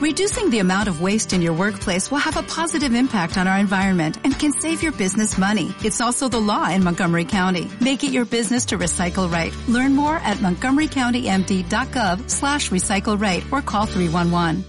[0.00, 3.58] Reducing the amount of waste in your workplace will have a positive impact on our
[3.58, 5.74] environment and can save your business money.
[5.84, 7.70] It's also the law in Montgomery County.
[7.82, 9.54] Make it your business to recycle right.
[9.68, 14.64] Learn more at montgomerycountymd.gov slash recycle right or call 311.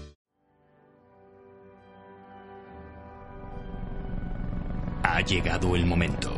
[5.04, 6.30] Ha llegado el momento.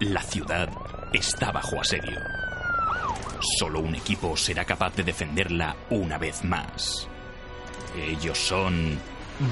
[0.00, 0.70] La ciudad
[1.12, 2.18] está bajo asedio.
[3.58, 7.06] Solo un equipo será capaz de defenderla una vez más.
[7.96, 8.98] Ellos son...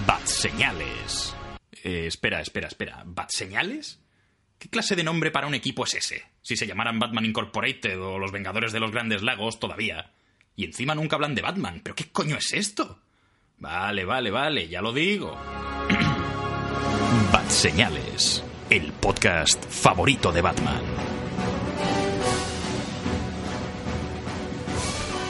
[0.06, 1.34] Bat Señales.
[1.82, 3.02] Eh, espera, espera, espera.
[3.04, 3.98] ¿Bat Señales?
[4.58, 6.22] ¿Qué clase de nombre para un equipo es ese?
[6.40, 10.12] Si se llamaran Batman Incorporated o los Vengadores de los Grandes Lagos todavía.
[10.54, 11.80] Y encima nunca hablan de Batman.
[11.82, 13.00] ¿Pero qué coño es esto?
[13.58, 15.36] Vale, vale, vale, ya lo digo.
[17.32, 21.21] Bat Señales, el podcast favorito de Batman.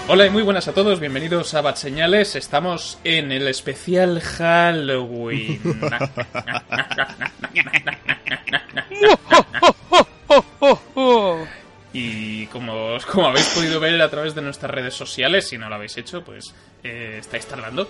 [0.08, 2.34] Hola y muy buenas a todos, bienvenidos a Bat Señales.
[2.34, 5.60] Estamos en el especial Halloween.
[11.92, 15.76] y como, como habéis podido ver a través de nuestras redes sociales, si no lo
[15.76, 17.88] habéis hecho, pues eh, estáis tardando.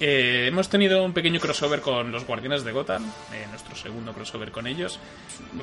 [0.00, 4.50] Eh, hemos tenido un pequeño crossover con los Guardianes de Gotham, eh, nuestro segundo crossover
[4.50, 4.98] con ellos.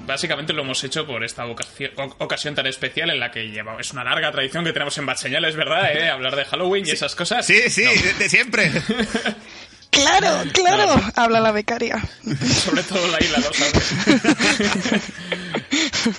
[0.06, 3.92] Básicamente lo hemos hecho por esta ocasión, ocasión tan especial en la que lleva, es
[3.94, 5.92] una larga tradición que tenemos en Bat Señales, ¿verdad?
[5.92, 6.10] Eh?
[6.12, 7.46] Hablar de Halloween y esas cosas.
[7.48, 8.72] Sí, sí, de, de siempre.
[9.90, 11.98] Claro, claro, habla la becaria.
[12.64, 15.04] Sobre todo la isla, ¿no sabes?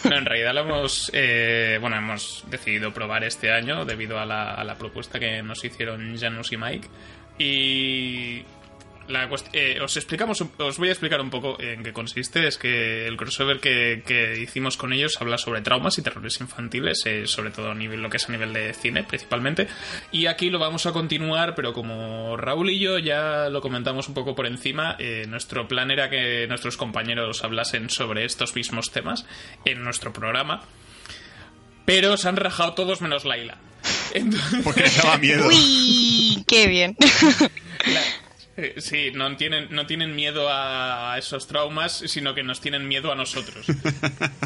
[0.04, 4.54] no, en realidad lo hemos, eh, bueno, hemos decidido probar este año debido a la,
[4.54, 6.88] a la propuesta que nos hicieron Janus y Mike.
[7.38, 8.42] Y
[9.08, 12.46] la eh, os explicamos, os voy a explicar un poco en qué consiste.
[12.46, 17.04] Es que el crossover que, que hicimos con ellos habla sobre traumas y terrores infantiles,
[17.06, 19.66] eh, sobre todo a nivel, lo que es a nivel de cine principalmente.
[20.12, 24.14] Y aquí lo vamos a continuar, pero como Raúl y yo ya lo comentamos un
[24.14, 29.24] poco por encima, eh, nuestro plan era que nuestros compañeros hablasen sobre estos mismos temas
[29.64, 30.62] en nuestro programa.
[31.86, 33.56] Pero se han rajado todos menos Laila.
[34.14, 35.46] Entonces, Porque les daba miedo.
[35.48, 36.96] Uy, qué bien.
[38.56, 43.12] Eh, Sí, no tienen, no tienen miedo a esos traumas, sino que nos tienen miedo
[43.12, 43.66] a nosotros.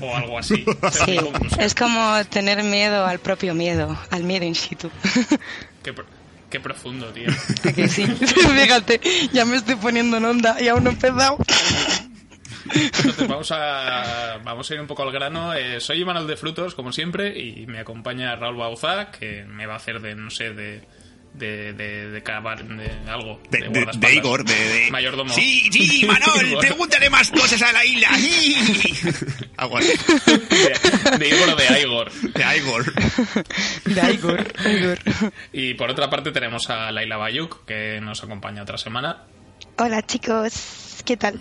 [0.03, 0.65] O algo así.
[1.07, 1.19] Sí,
[1.59, 4.91] es como tener miedo al propio miedo, al miedo in situ.
[5.83, 6.05] Qué, pro-
[6.51, 7.29] qué profundo, tío.
[7.65, 8.05] ¿A que sí?
[8.07, 9.01] Fíjate,
[9.33, 11.39] ya me estoy poniendo en onda y aún no he empezado.
[12.75, 15.55] Entonces vamos a, vamos a ir un poco al grano.
[15.55, 19.75] Eh, soy Imanol de Frutos, como siempre, y me acompaña Raúl Bauza, que me va
[19.75, 21.03] a hacer de, no sé, de...
[21.33, 23.41] De, de, de, cavar- de algo.
[23.49, 25.33] De, De, de- Igor, de, de- Mayordomo.
[25.33, 28.09] Sí, sí, Manol, pregúntale más cosas a la isla.
[29.57, 29.93] Algo así.
[30.27, 32.13] De, de Igor o de Igor.
[32.13, 32.95] De Igor.
[33.87, 34.99] De Igor, Igor.
[35.55, 39.23] Y por otra parte tenemos a Laila Bayuk, que nos acompaña otra semana.
[39.79, 41.41] Hola chicos, ¿qué tal?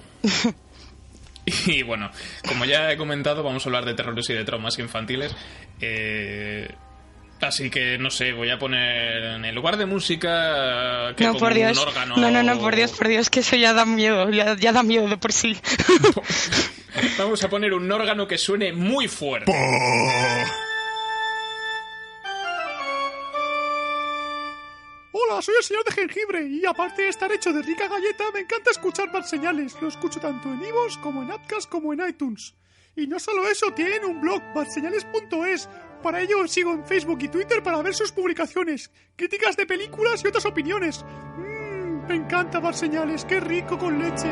[1.65, 2.11] Y bueno,
[2.47, 5.35] como ya he comentado, vamos a hablar de terrores y de traumas infantiles.
[5.79, 6.69] Eh,
[7.41, 11.53] así que no sé, voy a poner en el lugar de música que No, por
[11.53, 11.77] Dios.
[11.77, 12.15] un órgano.
[12.17, 14.83] No, no, no, por Dios, por Dios, que eso ya da miedo, ya, ya da
[14.83, 15.57] miedo de por sí.
[17.17, 19.51] Vamos a poner un órgano que suene muy fuerte.
[25.41, 28.71] Soy el señor de jengibre y aparte de estar hecho de rica galleta, me encanta
[28.71, 29.75] escuchar más señales.
[29.81, 32.53] Lo escucho tanto en Ivos como en Apcas como en iTunes.
[32.95, 35.69] Y no solo eso, tienen un blog, batseñales.es.
[36.03, 40.27] Para ello sigo en Facebook y Twitter para ver sus publicaciones, críticas de películas y
[40.27, 41.05] otras opiniones.
[41.37, 44.27] Mmm, me encanta Bar Señales, qué rico con leche.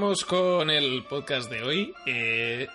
[0.00, 1.92] Vamos con el podcast de hoy.
[2.06, 2.66] Eh,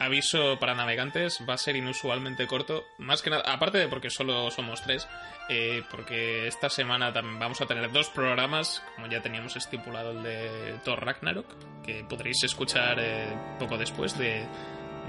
[0.00, 2.82] aviso para navegantes, va a ser inusualmente corto.
[2.98, 5.06] Más que nada, aparte de porque solo somos tres,
[5.48, 10.24] eh, porque esta semana también vamos a tener dos programas, como ya teníamos estipulado el
[10.24, 11.46] de Thor Ragnarok,
[11.84, 13.28] que podréis escuchar eh,
[13.60, 14.44] poco después de,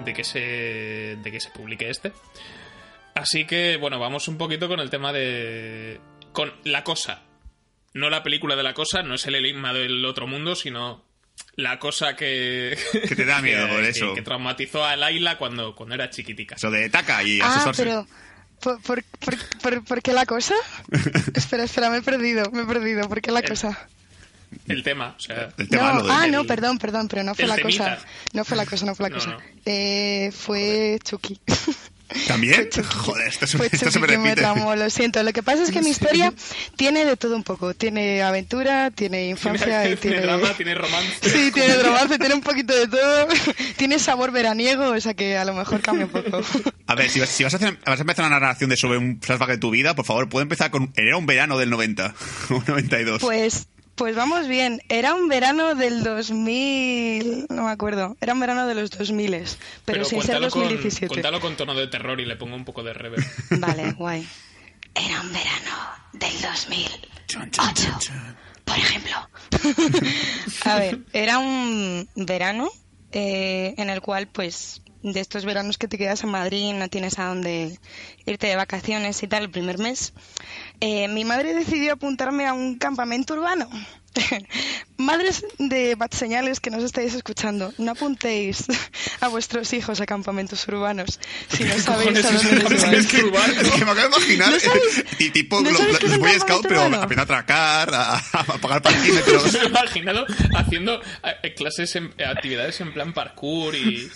[0.05, 2.13] de que se, de que se publique este.
[3.15, 5.99] Así que, bueno, vamos un poquito con el tema de...
[6.31, 7.23] con La Cosa.
[7.95, 11.04] No la película de La Cosa, no es el enigma del otro mundo, sino
[11.55, 12.77] la cosa que...
[13.07, 14.13] Que te da miedo por que- eso.
[14.13, 16.55] Que, traumatizó a Laila cuando, cuando era chiquitica.
[16.55, 17.83] Eso de taca y Ah, asesorse.
[17.83, 18.07] pero...
[18.61, 19.03] ¿Por, por,
[19.61, 20.55] por, por- qué la cosa?
[21.35, 23.07] espera, espera, me he perdido, me he perdido.
[23.07, 23.89] ¿Por qué la cosa?
[24.67, 25.49] El tema, o sea...
[25.57, 27.55] El tema no, lo del- ah, el- no, perdón, perdón, pero no fue el la
[27.57, 27.95] temita.
[27.95, 28.07] cosa.
[28.33, 29.29] No fue la cosa, no fue la No, cosa.
[29.31, 29.39] no.
[29.65, 31.39] Eh, fue Chucky.
[32.27, 32.69] ¿También?
[32.97, 35.23] Joder, esto, se- Fue esto se me lo siento.
[35.23, 36.33] Lo que pasa es que mi historia
[36.75, 37.73] tiene de todo un poco.
[37.73, 40.21] Tiene aventura, tiene infancia y tiene tiene...
[40.21, 41.29] drama, tiene romance.
[41.29, 43.27] Sí, tiene romance, tiene un poquito de todo.
[43.77, 46.41] Tiene sabor veraniego, o sea que a lo mejor cambia un poco.
[46.87, 48.97] A ver, si, vas- si vas, a hacer- vas a empezar una narración de sobre
[48.97, 50.93] un flashback de tu vida, por favor, puede empezar con...
[50.95, 52.13] Era un verano del 90
[52.51, 53.21] o 92.
[53.21, 54.81] Pues, pues vamos bien.
[54.89, 57.47] Era un verano del 2000...
[57.49, 58.15] No me acuerdo.
[58.21, 59.47] Era un verano de los 2000, pero,
[59.85, 61.07] Pero sin ser cuéntalo con, 2017.
[61.07, 63.23] cuéntalo con tono de terror y le pongo un poco de reverb.
[63.59, 64.27] Vale, guay.
[64.93, 65.75] Era un verano
[66.13, 67.39] del 2008,
[68.63, 69.29] por ejemplo.
[70.65, 72.69] A ver, era un verano
[73.11, 74.81] eh, en el cual, pues,
[75.13, 77.77] de estos veranos que te quedas en Madrid, no tienes a dónde
[78.25, 80.13] irte de vacaciones y tal, el primer mes,
[80.81, 83.69] eh, mi madre decidió apuntarme a un campamento urbano.
[84.97, 88.63] Madres de bat señales que nos estáis escuchando, no apuntéis
[89.19, 91.19] a vuestros hijos a campamentos urbanos
[91.49, 92.93] si no sabéis a dónde les vais.
[92.93, 96.39] Es que, es que me acabo de imaginar ¿No sabes- y tipo no los campamento
[96.39, 99.53] Scout, pero a a atracar, a, a pagar Me parquímetros.
[99.53, 100.25] lo he imaginado
[100.55, 101.01] haciendo
[101.43, 104.09] eh, clases, en, eh, actividades en plan parkour y...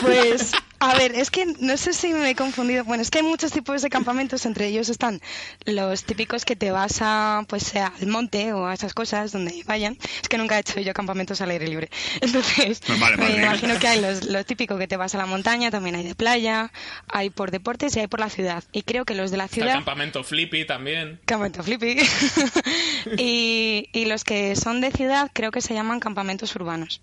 [0.00, 2.84] Pues, a ver, es que no sé si me he confundido.
[2.84, 5.20] Bueno, es que hay muchos tipos de campamentos, entre ellos están
[5.64, 9.62] los típicos que te vas a, pues, sea, al monte o a esas cosas donde
[9.66, 9.96] vayan.
[10.22, 11.90] Es que nunca he hecho yo campamentos al aire libre.
[12.20, 15.26] Entonces, Pues vale, me imagino que hay los, los típicos que te vas a la
[15.26, 16.70] montaña, también hay de playa,
[17.08, 18.64] hay por deportes y hay por la ciudad.
[18.72, 19.72] Y creo que los de la Está ciudad...
[19.74, 21.20] campamento flippy también.
[21.24, 21.96] Campamento Flippy.
[23.18, 27.00] y, y los que son de ciudad creo que se llaman campamentos urbanos.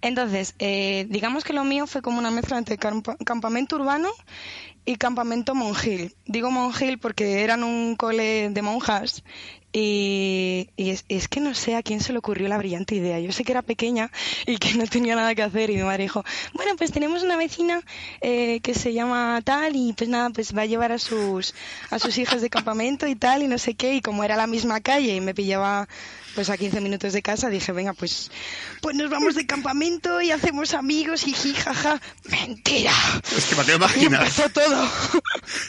[0.00, 4.08] Entonces, eh, digamos que lo mío fue como una mezcla entre campa- campamento urbano
[4.84, 6.14] y campamento monjil.
[6.26, 9.24] Digo monjil porque eran un cole de monjas
[9.72, 13.18] y, y es, es que no sé a quién se le ocurrió la brillante idea.
[13.20, 14.10] Yo sé que era pequeña
[14.46, 16.24] y que no tenía nada que hacer y mi madre dijo,
[16.54, 17.82] bueno, pues tenemos una vecina
[18.20, 21.54] eh, que se llama tal y pues nada, pues va a llevar a sus,
[21.90, 23.94] a sus hijas de campamento y tal y no sé qué.
[23.96, 25.88] Y como era la misma calle y me pillaba
[26.38, 28.30] pues a 15 minutos de casa, dije, venga, pues,
[28.80, 32.00] pues nos vamos de campamento y hacemos amigos y jijaja.
[32.30, 32.92] Mentira.
[33.36, 34.22] Es que Y imaginar.
[34.22, 34.88] empezó todo.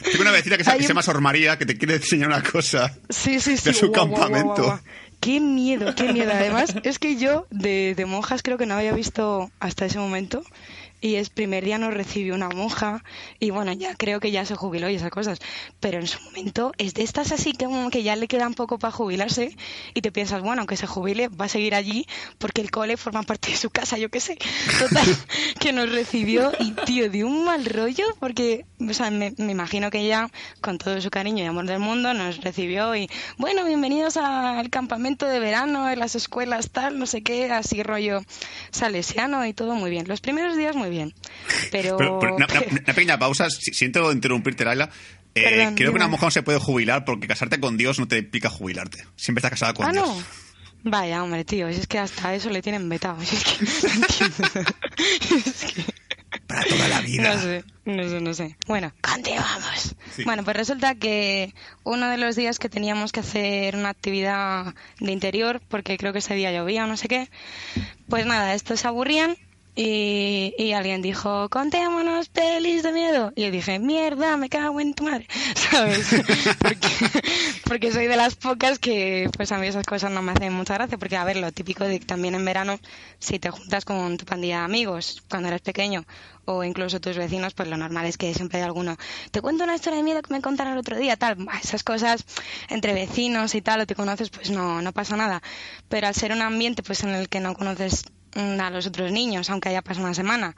[0.04, 2.96] Tengo una vecina que se, llama Sor María que te quiere enseñar una cosa.
[3.08, 3.64] Sí, sí, sí.
[3.64, 4.80] De su campamento.
[5.18, 6.30] Qué miedo, qué miedo.
[6.32, 10.44] Además, es que yo de, de monjas creo que no había visto hasta ese momento.
[11.00, 13.02] Y es primer día nos recibió una monja.
[13.38, 15.38] Y bueno, ya creo que ya se jubiló y esas cosas.
[15.80, 18.92] Pero en su momento es de estas así que, que ya le queda poco para
[18.92, 19.56] jubilarse.
[19.94, 22.06] Y te piensas, bueno, aunque se jubile, va a seguir allí
[22.38, 24.38] porque el cole forma parte de su casa, yo qué sé.
[24.78, 25.06] Total,
[25.60, 30.00] que nos recibió y, tío, dio un mal rollo porque, o sea, me, imagino que
[30.00, 30.30] ella,
[30.60, 33.08] con todo su cariño y amor del mundo, nos recibió y,
[33.38, 38.22] bueno, bienvenidos al campamento de verano en las escuelas, tal, no sé qué, así rollo
[38.70, 40.08] salesiano y todo muy bien.
[40.08, 41.14] Los primeros días muy bien,
[41.70, 41.96] pero...
[41.96, 44.90] Pero, pero una, una- una pequeña pausa, si- siento interrumpirte, Laila.
[45.34, 48.08] Eh, Perdón, creo que una mujer no se puede jubilar porque casarte con Dios no
[48.08, 49.04] te implica jubilarte.
[49.16, 50.06] Siempre estás casada con ah, Dios.
[50.08, 50.22] no.
[50.82, 53.20] Vaya, hombre, tío, es que hasta eso le tienen vetado.
[53.22, 53.64] es que.
[55.36, 55.84] Es que-
[56.46, 57.34] Para toda la vida.
[57.34, 58.56] No sé, no sé, no sé.
[58.66, 59.94] Bueno, continuamos.
[60.16, 60.24] Sí.
[60.24, 61.54] Bueno, pues resulta que
[61.84, 66.18] uno de los días que teníamos que hacer una actividad de interior, porque creo que
[66.20, 67.28] ese día llovía o no sé qué,
[68.08, 69.36] pues nada, estos se aburrían
[69.74, 73.32] y, y alguien dijo, contémonos pelis de miedo.
[73.36, 76.08] Y yo dije, mierda, me cago en tu madre, ¿sabes?
[76.60, 76.88] Porque,
[77.64, 80.74] porque soy de las pocas que, pues a mí esas cosas no me hacen mucha
[80.74, 82.78] gracia, porque a ver, lo típico de que también en verano,
[83.18, 86.04] si te juntas con tu pandilla de amigos cuando eres pequeño,
[86.44, 88.96] o incluso tus vecinos, pues lo normal es que siempre hay alguno,
[89.30, 92.24] te cuento una historia de miedo que me contaron el otro día, tal, esas cosas
[92.68, 95.42] entre vecinos y tal, o te conoces, pues no, no pasa nada.
[95.88, 99.50] Pero al ser un ambiente pues en el que no conoces a los otros niños,
[99.50, 100.56] aunque haya pasado una semana,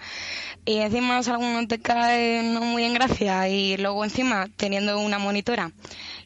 [0.64, 5.18] y encima si alguno te cae no muy en gracia, y luego encima teniendo una
[5.18, 5.72] monitora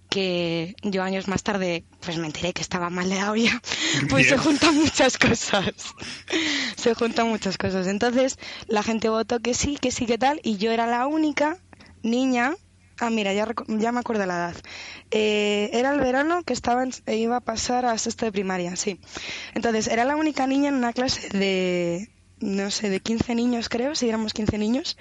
[0.09, 3.61] que yo años más tarde pues me enteré que estaba mal de la olla,
[4.11, 5.73] pues se juntan muchas cosas.
[6.77, 7.87] se juntan muchas cosas.
[7.87, 8.39] Entonces
[8.69, 11.59] la gente votó que sí, que sí, que tal, y yo era la única
[12.03, 12.55] niña.
[12.99, 14.57] Ah, mira, ya, ya me acuerdo la edad.
[15.11, 18.75] Eh, era el verano que estaba en- e iba a pasar a sexto de primaria,
[18.77, 18.99] sí.
[19.55, 22.09] Entonces, era la única niña en una clase de,
[22.41, 24.97] no sé, de 15 niños, creo, si éramos 15 niños,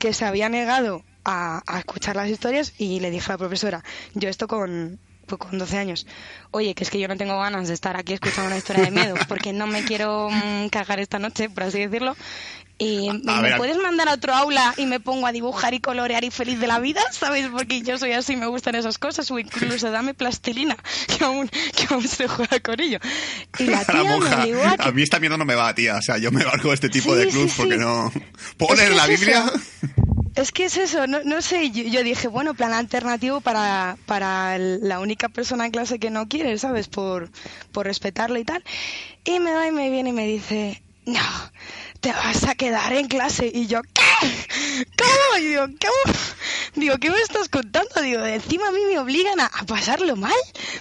[0.00, 3.84] que se había negado a, a escuchar las historias y le dije a la profesora,
[4.14, 6.06] yo esto con, pues con 12 años,
[6.50, 8.90] oye, que es que yo no tengo ganas de estar aquí escuchando una historia de
[8.90, 12.16] miedo porque no me quiero mm, cagar esta noche, por así decirlo.
[12.80, 15.80] Y A me ver, puedes mandar a otro aula y me pongo a dibujar y
[15.80, 17.48] colorear y feliz de la vida, ¿sabes?
[17.48, 19.28] Porque yo soy así, me gustan esas cosas.
[19.32, 20.76] O incluso dame plastilina,
[21.18, 22.98] que aún, que aún se juega con ello.
[23.58, 24.36] Y la La tía monja.
[24.36, 25.96] me obligó a que A mí esta mierda no me va, tía.
[25.96, 27.56] O sea, yo me valgo este tipo Sí, de sí, clubs sí.
[27.62, 28.12] porque no.
[28.56, 29.44] ¿Puedo leer la es Biblia?
[29.46, 29.60] eso.
[30.36, 34.56] Es que es eso, no, no sé, yo, yo dije, bueno, plan alternativo para, para
[34.56, 36.86] la única persona en clase que no quiere, ¿sabes?
[36.86, 37.28] Por,
[37.72, 38.62] por respetarlo y tal.
[39.24, 41.18] Y me va y me viene y me dice, no,
[42.00, 43.50] te vas a quedar en clase.
[43.52, 44.84] Y yo, ¿qué?
[44.96, 45.38] ¿Cómo?
[45.38, 46.14] Y digo, ¿cómo?
[46.74, 48.00] Digo, ¿qué me estás contando?
[48.02, 50.32] Digo, encima a mí me obligan a, a pasarlo mal.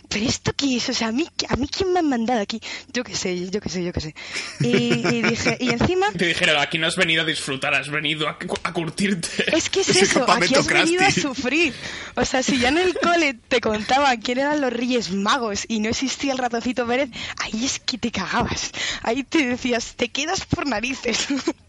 [0.09, 0.89] ¿Pero esto qué es?
[0.89, 2.61] O sea, ¿a mí, ¿a mí quién me han mandado aquí?
[2.93, 4.15] Yo qué sé, yo qué sé, yo qué sé.
[4.61, 6.07] Y, y dije, y encima...
[6.17, 9.55] Te dijeron, aquí no has venido a disfrutar, has venido a, cu- a curtirte.
[9.55, 11.73] Es que es eso, aquí has venido a sufrir.
[12.15, 15.79] O sea, si ya en el cole te contaban quién eran los Reyes Magos y
[15.79, 18.71] no existía el ratoncito Pérez, ahí es que te cagabas.
[19.03, 21.06] Ahí te decías, te quedas por narices.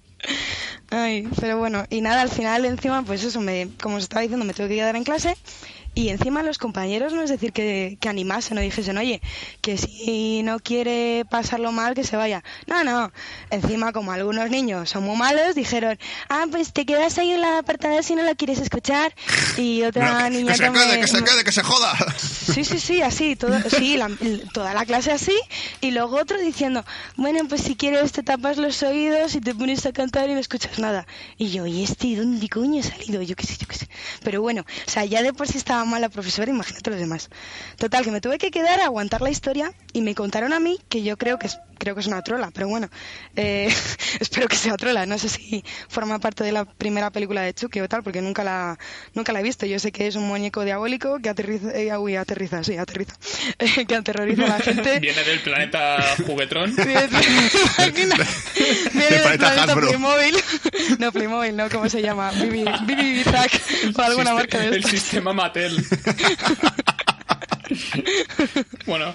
[0.90, 4.44] Ay, pero bueno, y nada, al final encima, pues eso, me, como os estaba diciendo,
[4.46, 5.34] me tuve que quedar en clase
[5.98, 9.20] y encima los compañeros no es decir que, que animasen o dijesen, oye,
[9.60, 12.44] que si no quiere pasarlo mal, que se vaya.
[12.66, 13.10] No, no.
[13.50, 17.58] Encima, como algunos niños son muy malos, dijeron, ah, pues te quedas ahí en la
[17.58, 19.12] apartada si no la quieres escuchar.
[19.56, 21.96] Y otra No, niña que se me- quede, que se quede, que se joda.
[22.18, 24.10] Sí, sí, sí, así, todo, sí, la-
[24.54, 25.36] toda la clase así,
[25.80, 26.84] y luego otro diciendo,
[27.16, 30.40] bueno, pues si quieres te tapas los oídos y te pones a cantar y no
[30.40, 31.06] escuchas nada.
[31.36, 33.20] Y yo, ¿y este de dónde coño ha salido?
[33.22, 33.88] Yo qué sé, yo qué sé.
[34.22, 37.28] Pero bueno, o sea, ya de por sí estaba mal la profesora, imagínate los demás.
[37.76, 40.78] Total, que me tuve que quedar a aguantar la historia y me contaron a mí
[40.88, 42.88] que yo creo que es, creo que es una trola, pero bueno,
[43.36, 43.68] eh,
[44.20, 45.06] espero que sea trola.
[45.06, 48.44] No sé si forma parte de la primera película de Chucky o tal, porque nunca
[48.44, 48.78] la,
[49.14, 49.66] nunca la he visto.
[49.66, 53.14] Yo sé que es un muñeco diabólico que aterriza, eh, uy, aterriza, sí, aterriza,
[53.88, 54.98] que aterroriza a la gente.
[55.00, 56.74] Viene del planeta Juguetrón.
[56.76, 57.08] Viene
[57.88, 58.14] Viene
[59.10, 59.74] Del del planeta.
[59.74, 60.34] Playmobil.
[60.98, 62.30] No, Playmobil, no, ¿cómo se llama?
[62.32, 63.60] Bibi, Bibi Zack
[63.96, 64.90] o alguna Siste- marca de El estas.
[64.90, 65.67] sistema Mattel.
[68.86, 69.14] bueno,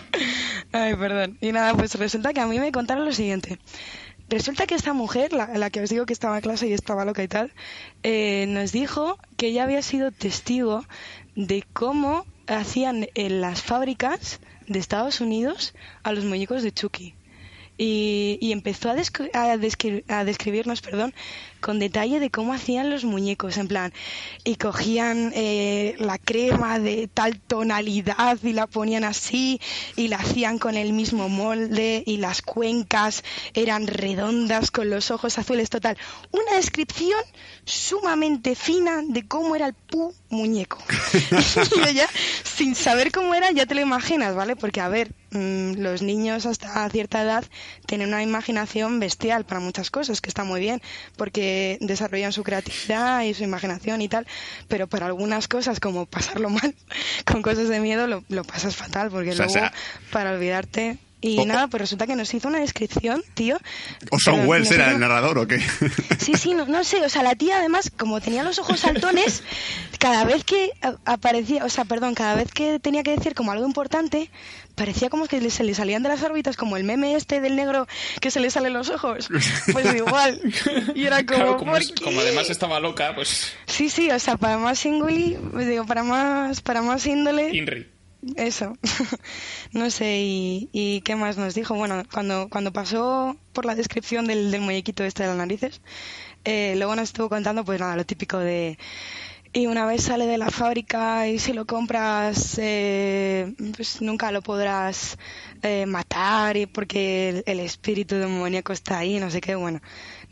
[0.72, 1.38] Ay, perdón.
[1.42, 3.60] Y nada, pues resulta que a mí me contaron lo siguiente.
[4.30, 7.06] Resulta que esta mujer, la, la que os digo que estaba en clase y estaba
[7.06, 7.52] loca y tal,
[8.04, 10.86] eh, nos dijo que ella había sido testigo
[11.36, 17.16] de cómo hacían en las fábricas de Estados Unidos a los muñecos de Chucky.
[17.78, 21.14] Y, y empezó a, descri- a, descri- a describirnos perdón,
[21.64, 23.94] con detalle de cómo hacían los muñecos, en plan,
[24.44, 29.62] y cogían eh, la crema de tal tonalidad y la ponían así,
[29.96, 35.40] y la hacían con el mismo molde, y las cuencas eran redondas con los ojos
[35.40, 35.98] azules, total.
[36.32, 37.22] Una descripción
[37.64, 40.78] sumamente fina de cómo era el pu muñeco.
[41.90, 42.08] y ya,
[42.44, 44.56] sin saber cómo era, ya te lo imaginas, ¿vale?
[44.56, 47.44] Porque, a ver, mm, los niños hasta cierta edad
[47.86, 50.82] tienen una imaginación bestial para muchas cosas, que está muy bien,
[51.18, 54.28] porque desarrollan su creatividad y su imaginación y tal,
[54.68, 56.76] pero para algunas cosas, como pasarlo mal,
[57.26, 59.74] con cosas de miedo, lo, lo pasas fatal, porque O sea, luego, sea-
[60.12, 60.98] para olvidarte...
[61.26, 63.58] Y nada, pues resulta que nos hizo una descripción, tío.
[64.12, 65.60] ¿O Son Wells era el narrador o qué?
[66.20, 69.42] Sí, sí, no, no sé, o sea, la tía además, como tenía los ojos saltones,
[70.00, 70.72] cada vez que
[71.06, 74.30] aparecía, o sea, perdón, cada vez que tenía que decir como algo importante,
[74.76, 77.56] parecía como que le- se le salían de las órbitas, como el meme este del
[77.56, 77.88] negro
[78.20, 79.30] que se le salen los ojos.
[79.72, 80.40] Pues igual.
[80.96, 82.04] Y era como, claro, como, ¿por es- qué?
[82.04, 86.04] como además estaba loca, pues Sí, sí, o sea, para más singuli, pues digo, para
[86.04, 87.56] más, para más índole.
[87.56, 87.88] Inri.
[88.38, 88.78] Eso.
[89.74, 91.76] no sé, y, y qué más nos dijo.
[91.76, 95.82] Bueno, cuando, cuando pasó por la descripción del, del muñequito este de las narices,
[96.46, 98.78] eh, luego nos estuvo contando, pues nada, lo típico de.
[99.54, 104.42] Y una vez sale de la fábrica y si lo compras, eh, pues nunca lo
[104.42, 105.18] podrás
[105.62, 109.56] eh, matar y porque el, el espíritu demoníaco está ahí, no sé qué.
[109.56, 109.80] Bueno,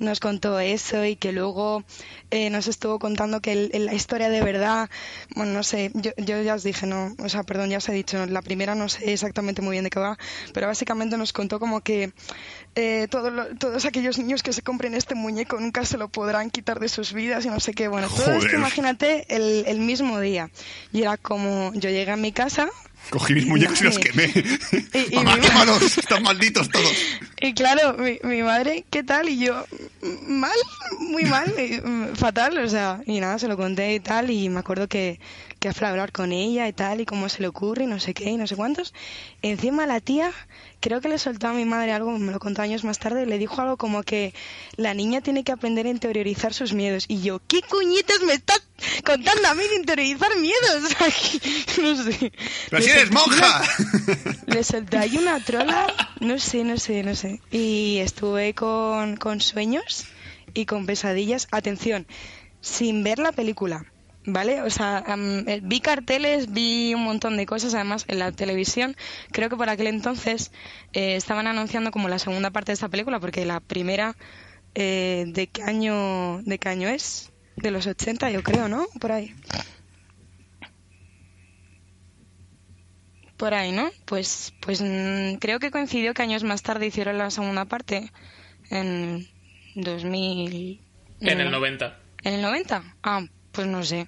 [0.02, 1.84] nos contó eso y que luego
[2.32, 4.90] eh, nos estuvo contando que el- el- la historia de verdad,
[5.36, 7.94] bueno, no sé, yo, yo ya os dije, no, o sea, perdón, ya os he
[7.94, 10.18] dicho, la primera no sé exactamente muy bien de qué va,
[10.54, 12.12] pero básicamente nos contó como que
[12.76, 16.50] eh, todo lo- todos aquellos niños que se compren este muñeco nunca se lo podrán
[16.50, 20.20] quitar de sus vidas y no sé qué, bueno, todo esto imagínate el, el mismo
[20.20, 20.50] día.
[20.92, 22.70] Y era como, yo llegué a mi casa
[23.10, 24.32] Cogí mis muñecos y los Y- quemé.
[25.12, 26.92] y Mamá, mi- quémalos, están malditos todos.
[27.44, 29.28] Y claro, mi, mi madre, ¿qué tal?
[29.28, 29.66] Y yo,
[30.04, 30.52] "Mm, mal,
[31.00, 34.48] muy mal, y, mm, fatal, o sea, y nada, se lo conté y tal, y
[34.50, 35.20] me acuerdo que,
[35.60, 38.14] que a hablar con ella y tal, y cómo se le ocurre, y no sé
[38.14, 38.94] qué, y no sé cuántos.
[39.42, 40.32] Encima la tía,
[40.82, 43.40] creo que le soltó a mi madre algo, me lo contó años más tarde, le
[43.40, 44.36] dijo algo como que
[44.78, 47.06] la niña tiene que aprender a interiorizar sus miedos.
[47.08, 48.62] Y yo, ¿qué cuñitas me estás
[49.06, 50.96] contando a mí de interiorizar miedos?
[51.82, 52.32] no sé.
[52.70, 53.64] Pero si eres solté una- monja.
[54.48, 55.88] le solté ahí una trola,
[56.20, 57.40] no sé, no sé, no sé.
[57.52, 60.06] Y estuve con, con sueños
[60.54, 61.48] y con pesadillas.
[61.52, 62.08] Atención,
[62.62, 63.86] sin ver la película,
[64.26, 64.62] ¿vale?
[64.62, 65.04] O sea,
[65.48, 68.96] eh, vi carteles, vi un montón de cosas, además en la televisión.
[69.32, 70.52] Creo que por aquel entonces
[70.94, 74.16] eh, estaban anunciando como la segunda parte de esta película, porque la primera,
[74.76, 77.31] eh, ¿de qué año, de qué año es?
[77.62, 78.86] De los 80, yo creo, ¿no?
[79.00, 79.34] Por ahí.
[83.38, 83.90] Por ahí, ¿no?
[84.06, 88.12] Pues, pues mm, creo que coincidió que años más tarde hicieron la segunda parte,
[88.70, 89.28] en
[89.76, 90.82] 2000...
[91.22, 91.52] En el no.
[91.52, 92.00] 90.
[92.24, 92.84] ¿En el 90?
[93.04, 94.08] Ah, pues no sé.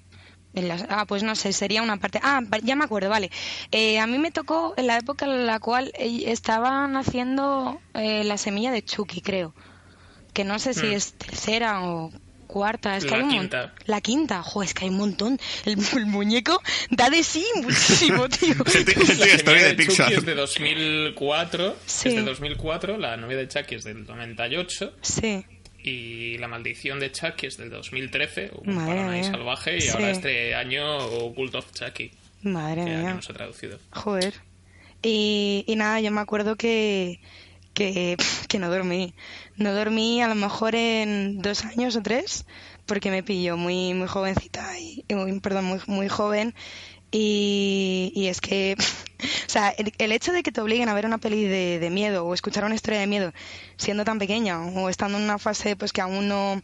[0.53, 2.19] En las- ah, pues no sé, sería una parte.
[2.21, 3.31] Ah, ya me acuerdo, vale.
[3.71, 8.23] Eh, a mí me tocó en la época en la cual eh, estaban haciendo eh,
[8.23, 9.55] la semilla de Chucky, creo.
[10.33, 10.93] Que no sé si Mm.
[10.93, 12.11] es tercera o
[12.53, 12.95] cuarta.
[12.95, 13.73] Es que La hay un mon- quinta.
[13.85, 15.39] La quinta, jo, es que hay un montón.
[15.65, 18.55] El, el muñeco da de sí muchísimo, tío.
[18.63, 20.05] La semilla de Pixar.
[20.07, 21.75] Chucky es de 2004.
[21.85, 22.09] Sí.
[22.09, 22.97] Es de 2004.
[22.97, 24.93] La novia de Chucky es del 98.
[25.01, 25.45] Sí.
[25.83, 28.51] Y La maldición de Chucky es del 2013.
[28.65, 29.23] Un ahí mía.
[29.31, 29.77] salvaje.
[29.77, 29.89] Y Sí.
[29.89, 32.11] ahora este año Cult of Chucky.
[32.43, 33.13] Madre Que mía.
[33.15, 33.79] no se ha traducido.
[33.91, 34.33] Joder.
[35.01, 37.19] Y, y nada, yo me acuerdo que,
[37.73, 39.13] que, que no dormí.
[39.55, 42.45] No dormí a lo mejor en dos años o tres,
[42.85, 45.03] porque me pilló muy, muy jovencita, y,
[45.41, 46.53] perdón, muy, muy joven.
[47.11, 48.75] Y, y es que,
[49.47, 51.89] o sea, el, el hecho de que te obliguen a ver una peli de, de
[51.91, 53.33] miedo o escuchar una historia de miedo
[53.77, 56.61] siendo tan pequeña o estando en una fase pues que aún no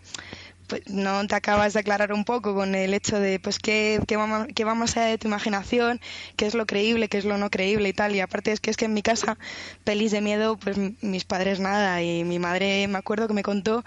[0.69, 4.15] pues no te acabas de aclarar un poco con el hecho de pues qué, qué,
[4.15, 5.99] va, qué va más allá de tu imaginación,
[6.37, 8.15] qué es lo creíble, qué es lo no creíble y tal.
[8.15, 9.37] Y aparte es que es que en mi casa,
[9.83, 12.01] pelis de miedo, pues mis padres nada.
[12.01, 13.83] Y mi madre me acuerdo que me contó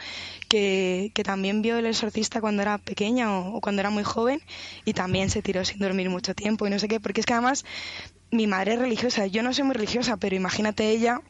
[0.48, 4.40] que, que también vio El Exorcista cuando era pequeña o, o cuando era muy joven
[4.84, 7.32] y también se tiró sin dormir mucho tiempo y no sé qué, porque es que
[7.34, 7.64] además
[8.30, 11.20] mi madre es religiosa, yo no soy muy religiosa, pero imagínate ella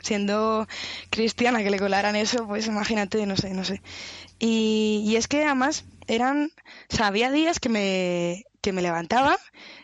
[0.00, 0.66] siendo
[1.10, 3.82] cristiana que le colaran eso, pues imagínate, no sé, no sé.
[4.38, 6.50] Y, y es que además eran,
[6.90, 9.38] o sea, había días que me, que me levantaba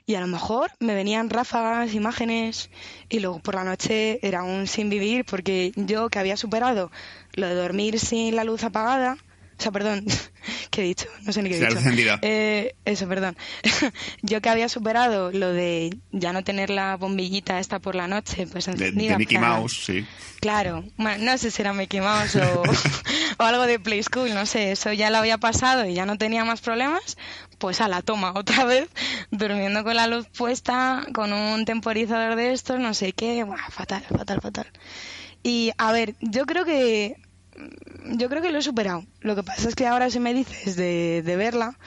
[0.06, 2.68] y a lo mejor me venían ráfagas, imágenes
[3.08, 6.90] y luego por la noche era un sin vivir porque yo que había superado
[7.34, 9.18] lo de dormir sin la luz apagada,
[9.62, 10.04] o sea, perdón,
[10.70, 11.06] ¿qué he dicho?
[11.24, 12.18] No sé ni qué he dicho.
[12.22, 13.36] Eh, eso, perdón.
[14.22, 18.48] yo que había superado lo de ya no tener la bombillita esta por la noche,
[18.48, 19.12] pues De, encendida.
[19.12, 20.04] de Mickey para- Mouse, sí.
[20.40, 22.62] Claro, bueno, no sé si era Mickey Mouse o,
[23.38, 26.18] o algo de Play School, no sé, eso ya lo había pasado y ya no
[26.18, 27.16] tenía más problemas,
[27.58, 28.88] pues a la toma otra vez,
[29.30, 34.02] durmiendo con la luz puesta, con un temporizador de estos, no sé qué, buah, fatal,
[34.08, 34.66] fatal, fatal.
[35.44, 37.16] Y a ver, yo creo que
[38.16, 39.04] yo creo que lo he superado.
[39.20, 41.78] Lo que pasa es que ahora si me dices de, de verla,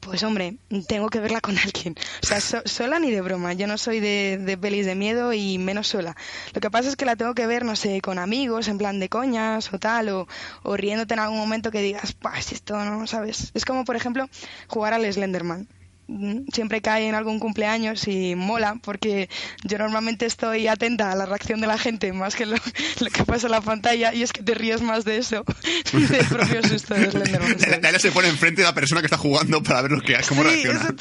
[0.00, 1.96] pues hombre, tengo que verla con alguien.
[2.22, 3.52] O sea, so- sola ni de broma.
[3.54, 6.16] Yo no soy de, de pelis de miedo y menos sola.
[6.54, 9.00] Lo que pasa es que la tengo que ver, no sé, con amigos, en plan
[9.00, 10.28] de coñas o tal, o,
[10.62, 13.50] o riéndote en algún momento que digas, si esto no, ¿sabes?
[13.54, 14.28] Es como, por ejemplo,
[14.68, 15.68] jugar al Slenderman.
[16.08, 19.28] Mm, Siempre cae en algún cumpleaños y mola, porque
[19.64, 22.56] yo normalmente estoy atenta a la reacción de la gente más que lo,
[23.00, 25.44] lo que pasa en la pantalla, y es que te ríes más de eso,
[25.92, 27.58] del propio susto de Slenderman.
[28.00, 30.48] se pone enfrente de la persona que está jugando para ver lo que, cómo Sí,
[30.48, 30.94] reacciona.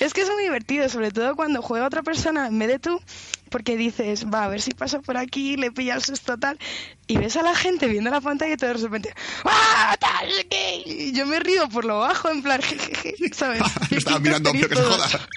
[0.00, 3.00] Es que es muy divertido, sobre todo cuando juega otra persona en vez de tú,
[3.54, 6.58] porque dices, va, a ver si paso por aquí, le pilla el susto tal,
[7.06, 9.14] y ves a la gente viendo la pantalla y todo de repente,
[9.44, 10.82] ¡ah, tal, qué!
[10.84, 13.62] Y yo me río por lo bajo, en plan, jejeje, ¿sabes?
[13.92, 15.28] Estaba mirando, pero que se joda.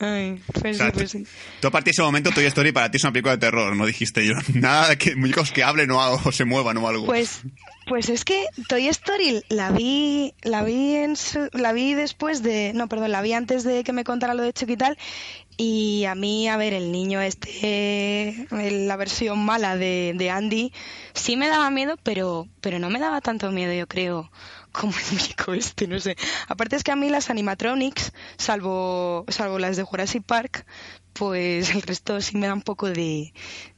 [0.00, 1.26] Ay, pues O sea, sí, pues sí.
[1.62, 3.74] Tú a partir de ese momento Toy Story para ti es una película de terror,
[3.74, 4.34] no dijiste yo.
[4.52, 7.06] Nada de que muñecos que hablen o, o se muevan o algo.
[7.06, 7.40] Pues,
[7.86, 12.72] pues es que Toy Story la vi, la vi en su- la vi después de,
[12.74, 14.98] no, perdón, la vi antes de que me contara lo de Chucky y tal.
[15.56, 20.72] Y a mí, a ver, el niño este, la versión mala de, de Andy,
[21.12, 24.30] sí me daba miedo, pero, pero no me daba tanto miedo, yo creo,
[24.72, 26.16] como el muñeco este, no sé.
[26.48, 30.66] Aparte es que a mí las animatronics, salvo, salvo las de Jurassic Park,
[31.14, 33.32] pues el resto sí me da un poco de,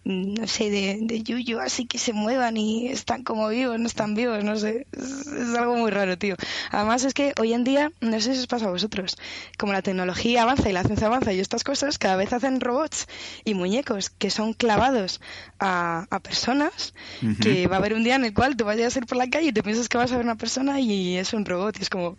[0.05, 4.15] no sé, de, de yuyu, así que se muevan y están como vivos, no están
[4.15, 4.87] vivos, no sé.
[4.93, 6.37] Es, es algo muy raro, tío.
[6.71, 9.17] Además es que hoy en día, no sé si os pasa a vosotros,
[9.59, 13.07] como la tecnología avanza y la ciencia avanza y estas cosas, cada vez hacen robots
[13.45, 15.21] y muñecos que son clavados
[15.59, 16.95] a, a personas,
[17.43, 19.29] que va a haber un día en el cual tú vayas a ir por la
[19.29, 21.83] calle y te piensas que vas a ver una persona y es un robot y
[21.83, 22.17] es como,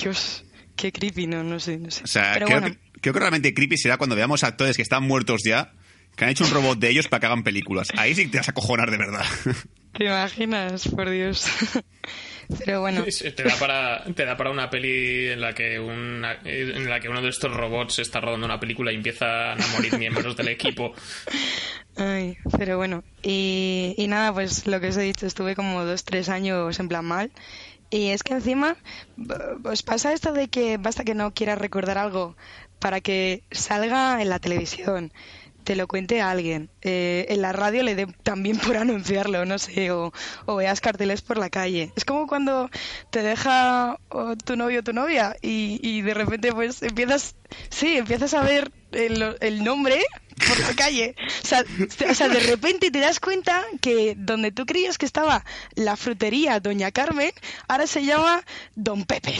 [0.00, 0.44] Dios,
[0.76, 2.04] qué creepy, no, no sé, no sé.
[2.04, 2.74] o sea, Pero creo, bueno.
[2.74, 5.72] que, creo que realmente creepy será cuando veamos actores que están muertos ya,
[6.16, 7.88] que han hecho un robot de ellos para que hagan películas.
[7.96, 9.24] Ahí sí te vas a cojonar de verdad.
[9.92, 10.88] ¿Te imaginas?
[10.88, 11.46] Por Dios.
[12.64, 13.04] Pero bueno.
[13.04, 17.08] Te da para te da para una peli en la que una, en la que
[17.08, 20.94] uno de estos robots está rodando una película y empiezan a morir miembros del equipo.
[21.96, 23.04] Ay, pero bueno.
[23.22, 26.88] Y, y nada, pues lo que os he dicho, estuve como dos, tres años en
[26.88, 27.32] plan mal.
[27.90, 28.76] Y es que encima,
[29.64, 32.36] os pasa esto de que basta que no quieras recordar algo
[32.78, 35.12] para que salga en la televisión,
[35.68, 36.70] te lo cuente a alguien.
[36.80, 40.12] Eh, en la radio le dé también por anunciarlo, no sé, o,
[40.46, 41.92] o veas carteles por la calle.
[41.94, 42.70] Es como cuando
[43.10, 43.98] te deja
[44.44, 47.36] tu novio o tu novia y, y de repente pues empiezas,
[47.68, 50.02] sí, empiezas a ver el, el nombre
[50.38, 51.14] por la calle.
[51.42, 51.64] O sea,
[52.10, 56.60] o sea, de repente te das cuenta que donde tú creías que estaba la frutería
[56.60, 57.32] Doña Carmen,
[57.68, 59.34] ahora se llama Don Pepe.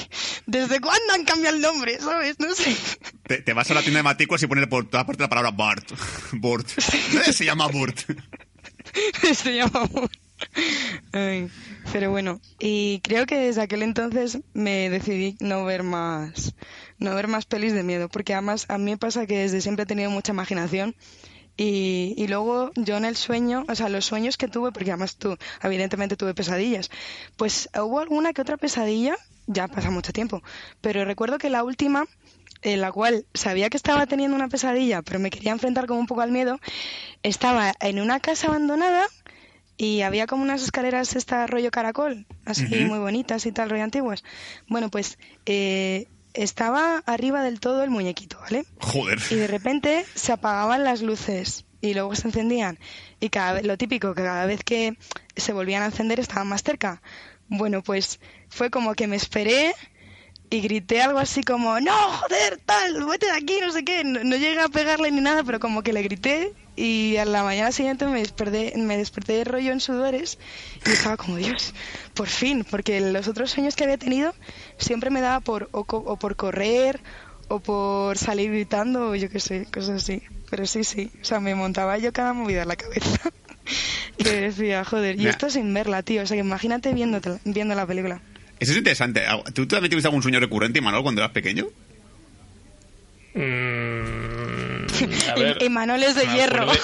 [0.46, 1.98] ¿Desde cuándo han cambiado el nombre?
[2.00, 2.38] ¿Sabes?
[2.38, 2.76] No sé.
[3.26, 5.50] Te, te vas a la tienda de matrículas y pones por toda parte la palabra
[5.50, 5.90] Bart.
[6.32, 6.68] Bart.
[6.68, 7.98] Se llama Burt.
[9.34, 10.10] se llama amor.
[11.12, 11.48] Ay,
[11.92, 16.54] pero bueno, y creo que desde aquel entonces me decidí no ver más,
[16.98, 19.84] no ver más pelis de miedo, porque además a mí me pasa que desde siempre
[19.84, 20.94] he tenido mucha imaginación
[21.56, 25.16] y, y luego yo en el sueño, o sea, los sueños que tuve, porque además
[25.16, 26.90] tú, evidentemente tuve pesadillas,
[27.36, 30.42] pues hubo alguna que otra pesadilla, ya pasa mucho tiempo,
[30.80, 32.06] pero recuerdo que la última
[32.62, 36.06] en la cual sabía que estaba teniendo una pesadilla, pero me quería enfrentar como un
[36.06, 36.58] poco al miedo,
[37.22, 39.06] estaba en una casa abandonada
[39.76, 44.24] y había como unas escaleras esta rollo caracol, así muy bonitas y tal, rollo antiguas.
[44.66, 46.08] Bueno, pues eh,
[46.42, 48.64] estaba arriba del todo el muñequito, ¿vale?
[48.80, 49.18] Joder.
[49.30, 52.78] Y de repente se apagaban las luces y luego se encendían.
[53.20, 54.96] Y cada vez, lo típico, que cada vez que
[55.36, 57.02] se volvían a encender estaban más cerca.
[57.48, 59.74] Bueno, pues fue como que me esperé
[60.50, 64.02] y grité algo así como, no, joder, tal, vete de aquí, no sé qué.
[64.04, 67.42] No, no llegué a pegarle ni nada, pero como que le grité y a la
[67.44, 70.38] mañana siguiente me desperté, me desperté de rollo en sudores
[70.86, 71.74] y estaba como, Dios,
[72.14, 74.34] por fin, porque los otros sueños que había tenido
[74.78, 77.00] siempre me daba por, o, o por correr
[77.48, 80.22] o por salir gritando o yo qué sé, cosas así.
[80.50, 83.18] Pero sí, sí, o sea, me montaba yo cada movida en la cabeza.
[84.18, 85.30] que decía, joder, y Nah.
[85.30, 86.22] esto sin verla, tío.
[86.22, 88.20] O sea, que imagínate viéndote- viendo la película.
[88.60, 89.22] Eso es interesante.
[89.54, 91.66] ¿Tú también tuviste algún sueño recurrente, Manuel, cuando eras pequeño?
[93.34, 94.86] Mm,
[95.30, 96.66] a ver, Y Manuel es de hierro.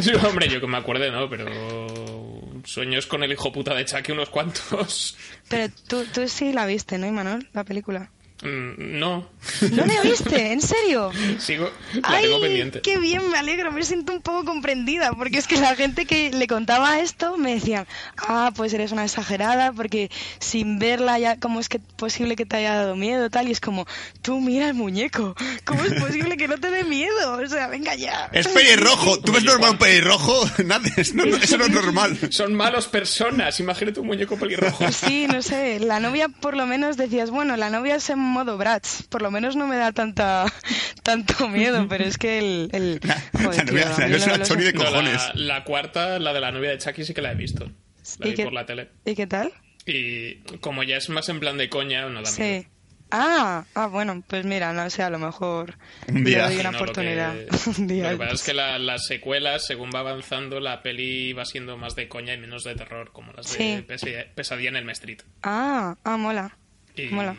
[0.00, 1.28] Sí, hombre, yo que me acuerde, ¿no?
[1.28, 5.16] Pero sueños con el hijo puta de Chucky unos cuantos.
[5.48, 7.48] Pero tú, tú sí la viste, ¿no, Imanol?
[7.52, 8.10] La película.
[8.42, 9.26] Mm, no.
[9.70, 10.52] ¿No la viste?
[10.52, 11.10] ¿En serio?
[11.38, 12.80] Sigo, la Ay, tengo pendiente.
[12.82, 16.30] qué bien, me alegro, me siento un poco comprendida, porque es que la gente que
[16.30, 17.86] le contaba esto me decían,
[18.18, 22.56] ah, pues eres una exagerada, porque sin verla ya, ¿cómo es que posible que te
[22.56, 23.48] haya dado miedo, tal?
[23.48, 23.86] Y es como,
[24.20, 27.36] tú mira el muñeco, ¿cómo es posible que no te dé miedo?
[27.42, 28.28] O sea, venga ya.
[28.32, 29.20] Es pelirrojo.
[29.20, 30.44] ¿Tú ves normal un pelirrojo?
[30.64, 30.82] Nada,
[31.14, 32.18] no- eso no es normal.
[32.30, 33.60] Son malos personas.
[33.60, 34.90] Imagínate un muñeco pelirrojo.
[34.92, 38.56] Sí, no sé, la novia por lo menos decías, bueno, la novia es en modo
[38.58, 40.46] Bratz, por lo menos no me da tanta
[41.02, 42.68] tanto miedo, pero es que el...
[42.72, 45.22] el La- joder, la tío, la novia de cojones.
[45.34, 47.70] la, la cuarta, la de la novia de Chucky, sí que la he visto.
[48.18, 48.90] La ¿Y vi qué- por la tele.
[49.04, 49.52] ¿Y qué tal?
[49.86, 52.62] Y como ya es más en plan de coña, no da miedo.
[52.62, 52.66] Sí.
[53.10, 55.76] Ah, ah, bueno, pues mira, no sé, a lo mejor
[56.08, 56.46] Un le día.
[56.48, 57.34] doy una no, lo oportunidad.
[57.34, 60.82] que- Un día Lo que pasa es que la- las secuelas, según va avanzando, la
[60.82, 64.18] peli va siendo más de coña y menos de terror, como las de Sí.
[64.34, 65.18] Pesadilla en el Street.
[65.42, 66.56] Ah, ah, mola.
[66.96, 67.36] Y, Mola.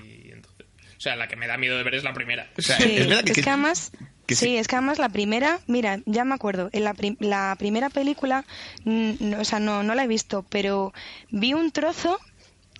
[0.98, 2.50] O sea, la que me da miedo de ver es la primera.
[2.58, 3.92] O sea, Sí, es verdad que- es que- que además...
[4.26, 4.58] que sí, sí.
[4.58, 8.44] es que además la primera, mira, ya me acuerdo, en la, prim- la primera película,
[8.84, 10.94] mm, no, o sea, no, no la he visto, pero
[11.30, 12.18] vi un trozo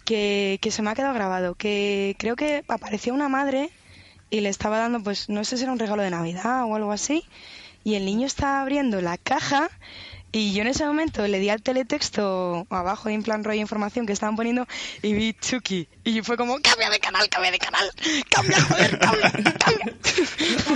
[0.06, 3.70] que, que se me ha quedado grabado, que creo que apareció una madre
[4.30, 6.92] y le estaba dando, pues, no sé si era un regalo de Navidad o algo
[6.92, 7.24] así,
[7.84, 9.70] y el niño estaba abriendo la caja
[10.38, 14.12] y yo en ese momento le di al teletexto abajo, en plan rollo información que
[14.12, 14.68] estaban poniendo,
[15.02, 15.88] y vi Chucky.
[16.04, 17.90] Y fue como, cambia de canal, cambia de canal,
[18.30, 19.94] cambia, joder, cambia, cambia.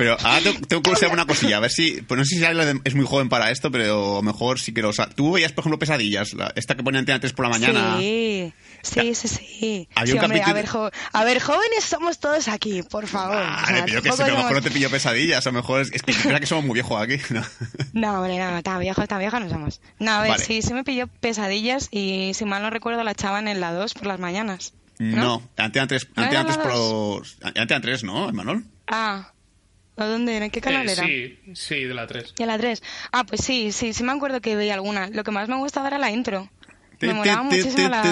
[0.00, 2.00] Pero ahora tengo, que saber una cosilla, a ver si.
[2.00, 2.44] Pues no sé si
[2.84, 5.60] es muy joven para esto, pero a lo mejor sí que lo Tú veías, por
[5.60, 7.98] ejemplo, pesadillas, la- esta que ponía Antena 3 por la mañana.
[7.98, 9.88] Sí, sí, sí, sí.
[9.94, 13.36] Había Sí, un hombre, a, ver, jo- a ver, jóvenes somos todos aquí, por favor.
[13.36, 15.82] O sea, yo que sé, a lo mejor no te pillo pesadillas, a lo mejor
[15.82, 17.16] es, es que que somos muy viejos aquí.
[17.30, 17.42] ¿no?
[17.92, 19.80] No, hombre, no, tan viejos, tan viejos no somos.
[19.98, 20.44] No, a ver, Vale.
[20.44, 23.94] sí, sí me pilló pesadillas y si mal no recuerdo la echaban en la 2
[23.94, 24.72] por las mañanas.
[24.98, 27.36] No, Antena 3, ¿No Antena era 3 la por dos?
[27.40, 28.64] los- Antena 3, ¿no, Manol?
[28.86, 29.32] Ah,
[29.96, 30.36] ¿o dónde?
[30.36, 31.06] ¿En qué canal Eh, era?
[31.06, 32.34] sí, sí, de la 3.
[32.38, 32.82] ¿Y a la 3?
[33.12, 35.08] Ah, pues sí, sí, sí me acuerdo que veía alguna.
[35.08, 36.50] Lo que más me gustaba era la intro.
[37.08, 38.02] Me molaba muchísimo la...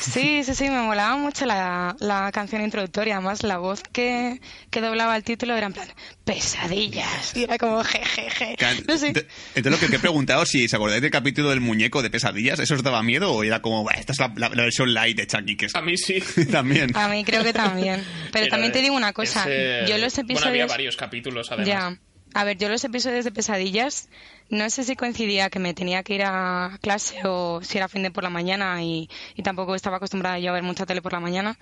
[0.00, 3.16] Sí, sí, sí, me molaba mucho la, la canción introductoria.
[3.16, 4.40] Además, la voz que,
[4.70, 5.88] que doblaba el título era en plan,
[6.24, 7.36] pesadillas.
[7.36, 8.56] Y era como jejeje.
[8.86, 9.12] No sé.
[9.12, 12.10] Ent- Entonces lo que te he preguntado, si os acordáis del capítulo del muñeco de
[12.10, 14.92] pesadillas, ¿eso os daba miedo o era como, "Buah, esta es la, la- la versión
[14.94, 15.56] light de Chucky?
[15.56, 15.74] Que es...
[15.74, 16.20] A mí sí.
[16.50, 16.96] También.
[16.96, 18.04] A mí creo que también.
[18.32, 19.42] Pero Era también te digo una cosa.
[19.42, 20.68] ese- Yo los Bueno, había episodios...
[20.70, 21.66] varios capítulos, además.
[21.68, 21.98] Ya.
[22.38, 24.08] A ver, yo los episodios de pesadillas,
[24.50, 28.02] no sé si coincidía que me tenía que ir a clase o si era fin
[28.02, 31.12] de por la mañana y, y tampoco estaba acostumbrada yo a ver mucha tele por
[31.14, 31.58] la mañana,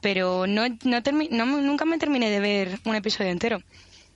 [0.00, 3.62] pero no, no, termi- no me- nunca me terminé de ver un episodio entero.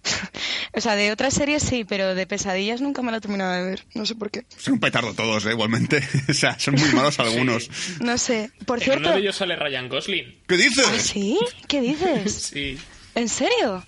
[0.75, 3.63] O sea, de otras series sí, pero de pesadillas nunca me la he terminado de
[3.63, 3.85] ver.
[3.95, 4.47] No sé por qué.
[4.57, 5.51] Son un petardo todos, ¿eh?
[5.51, 6.01] igualmente.
[6.31, 7.69] o sea, son muy malos algunos.
[8.01, 8.51] No sé.
[8.65, 9.03] Por En cierto.
[9.09, 10.35] uno de ellos sale Ryan Gosling.
[10.49, 10.87] ¿Qué dices?
[10.89, 11.39] ¿Ah, ¿Sí?
[11.69, 12.33] ¿Qué dices?
[12.55, 12.79] Sí.
[13.15, 13.85] ¿En serio?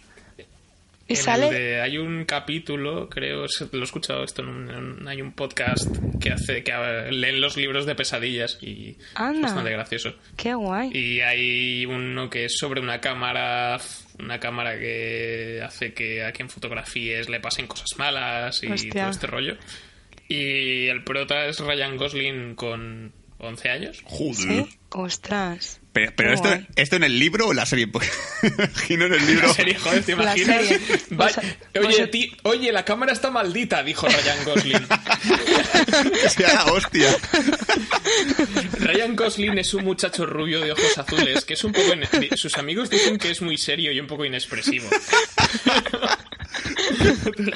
[1.14, 1.46] En sale.
[1.48, 5.32] el de- hay un capítulo, creo, lo he escuchado esto en un, en hay un
[5.32, 5.88] podcast
[6.20, 10.14] que hace que eh, leen los libros de pesadillas y es bastante gracioso.
[10.36, 10.90] Qué guay.
[10.96, 13.78] Y hay uno que es sobre una cámara,
[14.18, 18.92] una cámara que hace que a quien fotografíes le pasen cosas malas y Hostia.
[19.02, 19.56] todo este rollo.
[20.28, 23.12] Y el prota es Ryan Gosling con
[23.44, 24.00] 11 años.
[24.04, 24.34] Joder.
[24.36, 24.66] ¿Sí?
[24.90, 25.80] Ostras.
[25.92, 26.48] Pero, pero esto.
[26.76, 27.88] ¿esto en el libro o en la serie?
[28.42, 29.48] Imagino en el libro.
[29.48, 30.66] La serie, joder, ¿te La imaginas?
[30.66, 30.80] serie.
[31.10, 34.86] Vaya- Pues- oye, pues- ti- oye, la cámara está maldita, dijo Ryan Gosling.
[36.22, 37.16] que sea la hostia.
[38.80, 41.92] Ryan Gosling es un muchacho rubio de ojos azules que es un poco...
[42.36, 44.88] Sus amigos dicen que es muy serio y un poco inexpresivo.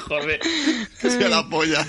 [0.09, 0.41] Joder.
[1.01, 1.87] Que sea la polla.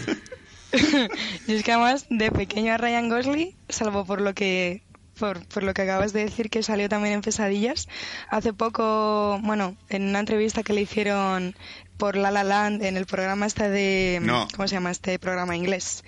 [1.47, 4.83] Y es que además, de pequeño a Ryan Gosling, salvo por lo que
[5.19, 7.89] por, por lo que acabas de decir que salió también en Pesadillas,
[8.29, 11.55] hace poco, bueno, en una entrevista que le hicieron
[11.97, 14.19] por La La Land en el programa este de...
[14.21, 14.47] No.
[14.55, 16.05] ¿Cómo se llama este programa inglés?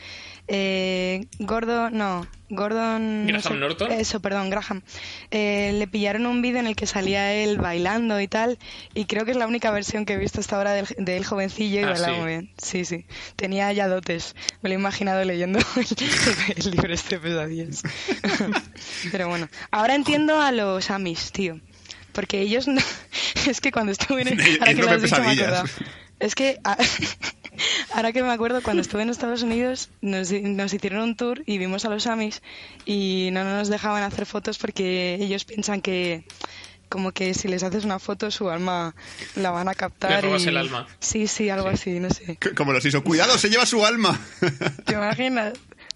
[0.47, 3.25] Eh, Gordon, no, Gordon...
[3.25, 3.91] no Graham sé, Norton.
[3.91, 4.81] Eso, perdón, Graham.
[5.31, 8.57] Eh, le pillaron un vídeo en el que salía él bailando y tal,
[8.93, 11.25] y creo que es la única versión que he visto hasta ahora del, de él
[11.25, 12.19] jovencillo y Ah, bailaba sí.
[12.19, 12.49] muy bien.
[12.57, 13.05] Sí, sí.
[13.37, 14.35] Tenía ya dotes.
[14.61, 17.83] Me lo he imaginado leyendo el, el libro este de pesadillas.
[19.11, 21.59] Pero bueno, ahora entiendo a los Amis, tío.
[22.11, 22.81] Porque ellos no...
[23.47, 24.39] Es que cuando estuve en...
[24.39, 25.35] Ellos Ahora que no lo has dicho me.
[26.19, 26.59] Es que...
[26.63, 26.77] a-
[27.93, 31.57] Ahora que me acuerdo, cuando estuve en Estados Unidos nos, nos hicieron un tour y
[31.57, 32.41] vimos a los Amis
[32.85, 36.23] y no nos dejaban hacer fotos porque ellos piensan que
[36.89, 38.93] como que si les haces una foto su alma
[39.35, 40.11] la van a captar.
[40.11, 40.87] Les robas y- el alma.
[40.99, 42.37] Sí, sí, algo así, no sé.
[42.55, 43.01] Como los hizo.
[43.03, 44.19] Cuidado, se lleva su alma.
[44.85, 45.53] ¿Te imaginas?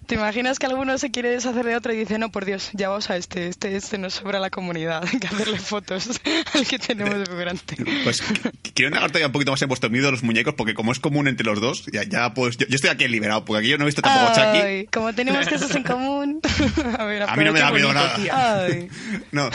[0.07, 2.89] ¿Te imaginas que alguno se quiere deshacer de otro y dice, no, por Dios, ya
[2.89, 6.21] vamos a este, este, este nos sobra la comunidad, hay que hacerle fotos
[6.53, 7.75] al que tenemos de figurante?
[8.03, 10.73] Pues qu- quiero negar todavía un poquito más en vuestro miedo a los muñecos, porque
[10.73, 13.59] como es común entre los dos, ya, ya pues yo, yo estoy aquí liberado, porque
[13.61, 14.57] aquí yo no he visto tampoco Chucky.
[14.61, 16.39] Ay, como tenemos cosas en común.
[16.97, 18.15] a, ver, A mí no me da miedo nada.
[18.65, 18.87] Ay.
[19.31, 19.49] No,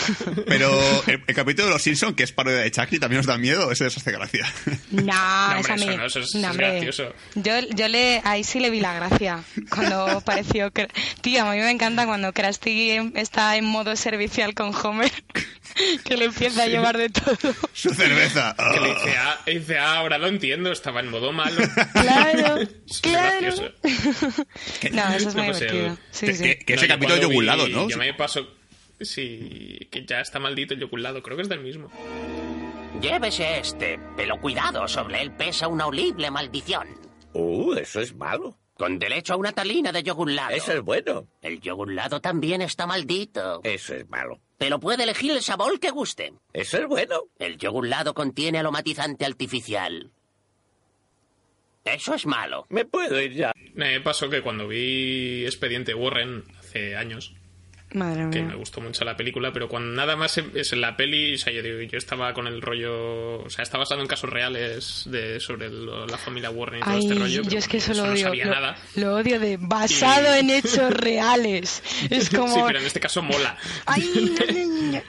[0.46, 3.38] pero el, el capítulo de los Simpsons, que es parodia de Chucky, también os da
[3.38, 4.46] miedo, ese os hace gracia.
[4.90, 6.70] No, No, hombre, me- eso no, eso es- no, es hombre.
[6.72, 7.14] gracioso.
[7.36, 10.70] Yo, yo le, ahí sí le vi la gracia cuando pareció
[11.20, 15.10] tío, a mí me encanta cuando Krusty está en modo servicial con Homer,
[16.04, 17.36] que le empieza a llevar de todo.
[17.72, 18.54] Su cerveza.
[18.56, 18.94] Que le Oh.
[18.94, 21.60] dice, ah, dice, ah, ahora lo entiendo, estaba en modo malo.
[21.92, 22.66] Claro,
[23.02, 23.56] claro.
[24.92, 25.86] No, eso es muy No, pues, divertido.
[25.86, 26.42] el- Sí, que- sí.
[26.44, 27.88] que- que ese No, capítulo de cuando yogur lado, vi- ¿no?
[27.88, 28.46] Yo me paso...
[29.00, 31.90] Sí, que ya está maldito el yoculado, creo que es del mismo.
[33.00, 36.86] Llévese este, pero cuidado, sobre él pesa una horrible maldición.
[37.32, 38.58] Uh, eso es malo.
[38.80, 40.56] Con derecho a una talina de yogurlado.
[40.56, 41.28] Eso es bueno.
[41.42, 43.60] El yogurlado también está maldito.
[43.62, 44.40] Eso es malo.
[44.56, 46.32] Pero puede elegir el sabor que guste.
[46.54, 47.24] Eso es bueno.
[47.38, 50.10] El yogurlado contiene aromatizante artificial.
[51.84, 52.64] Eso es malo.
[52.70, 53.52] Me puedo ir ya.
[53.74, 57.34] Me pasó que cuando vi Expediente Warren hace años,
[57.92, 58.50] Madre que mía.
[58.50, 61.38] me gustó mucho la película, pero cuando nada más em- es en la peli, o
[61.38, 65.04] sea, yo, digo, yo estaba con el rollo, o sea, está basado en casos reales
[65.06, 67.42] de sobre el- la familia Warren y todo Ay, este rollo.
[67.42, 68.26] yo es que eso eso lo no odio.
[68.26, 68.76] sabía lo, nada.
[68.94, 71.82] lo odio de basado Y- en hechos reales.
[72.10, 72.54] Es como.
[72.54, 73.56] Sí, pero en este caso mola.
[73.86, 75.02] Ay, no, no, no.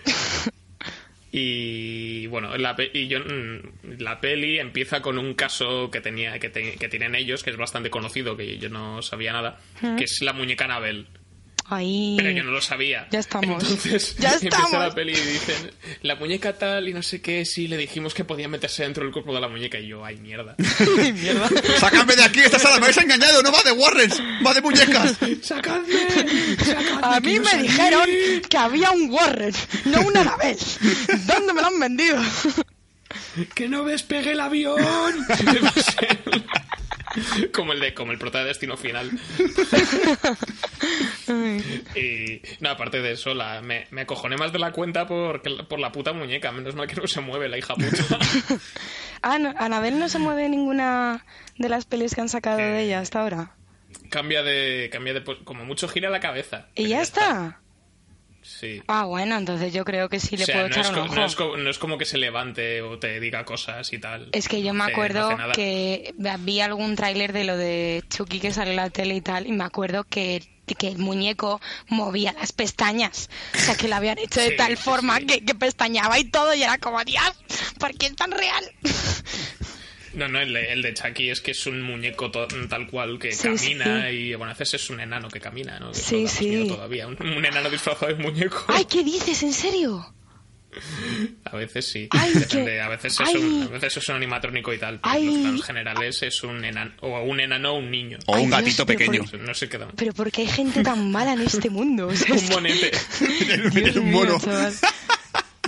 [1.34, 6.38] Y bueno, la, pe- y yo, mm, la peli empieza con un caso que tenía
[6.40, 9.60] que, te- que tienen ellos, que es bastante conocido, que yo no sabía nada,
[9.98, 11.08] que es la muñeca Anabel.
[11.74, 12.16] Ay.
[12.18, 13.08] Pero yo no lo sabía.
[13.12, 13.64] Ya estamos.
[13.64, 14.80] Entonces Ya empieza estamos.
[14.88, 18.26] la peli y dicen, la muñeca tal y no sé qué, sí, le dijimos que
[18.26, 20.56] podía meterse dentro del cuerpo de la muñeca y yo, ay, mierda.
[21.00, 21.48] Ay, mierda.
[21.80, 22.42] ¡Sácame de aquí!
[22.42, 23.42] ¡Esta sala me habéis engañado!
[23.42, 24.22] ¡No va de Warrens!
[24.46, 25.18] ¡Va de muñecas!
[25.42, 25.94] ¡Sacadme!
[26.58, 27.00] ¡Sacadme!
[27.02, 28.10] A que mí me dijeron
[28.50, 29.54] que había un Warren,
[29.86, 30.58] no una Anabel.
[31.26, 32.18] ¿Dónde me lo han vendido?
[33.56, 34.76] ¡Que no despegue el avión!
[37.54, 39.10] como el de como el prota de Destino Final.
[41.96, 45.80] y no, aparte de eso, la, me, me acojoné más de la cuenta por, por
[45.80, 46.52] la puta muñeca.
[46.52, 48.18] Menos mal que no se mueve la hija puta.
[49.24, 51.24] Ah, no, Anabel no se mueve ninguna
[51.58, 53.52] de las pelis que han sacado de ella hasta ahora.
[54.10, 54.90] cambia de.
[54.92, 55.22] cambia de.
[55.22, 56.70] pos- como mucho gira la cabeza.
[56.74, 57.60] ¿Y ya está?
[58.42, 58.82] Sí.
[58.88, 60.98] Ah, bueno, entonces yo creo que sí le o sea, puedo no echar es, un
[60.98, 61.16] ojo.
[61.16, 64.30] no, es co- no es como que se levante o te diga cosas y tal.
[64.32, 68.72] Es que yo me acuerdo que vi algún tráiler de lo de Chucky que sale
[68.72, 70.42] en la tele y tal, y me acuerdo que,
[70.76, 73.30] que el muñeco movía las pestañas.
[73.56, 75.26] O sea, que lo habían hecho de Sí, tal forma sí.
[75.26, 77.24] Que, que pestañaba y todo, y era como, Dios,
[77.80, 78.72] ¿por qué es tan real?
[80.14, 83.18] No, no, el de, el de Chucky es que es un muñeco to- tal cual
[83.18, 85.94] que Sí, camina y bueno, a veces es un enano que camina, ¿no?
[85.94, 86.66] Que Sí, sí.
[86.68, 87.08] todavía.
[87.08, 88.66] Un, un enano disfrazado de muñeco.
[88.68, 89.42] ¡Ay, qué dices!
[89.44, 90.14] ¿En serio?
[91.46, 92.08] A veces sí.
[92.12, 93.36] Ay, Depende, a, veces es ay.
[93.36, 95.00] un, a veces es un animatrónico y tal.
[95.02, 95.22] Pero Ay.
[95.24, 98.18] en los planos generales es un enano, o un enano o un niño.
[98.28, 99.24] O un gatito pequeño.
[99.26, 99.88] por- No sé qué da.
[99.96, 102.08] Pero ¿por qué hay gente tan mala en este mundo?
[102.08, 102.92] O sea, Un que- monete.
[103.74, 104.40] Dios un mío, mono.
[104.40, 104.74] chaval.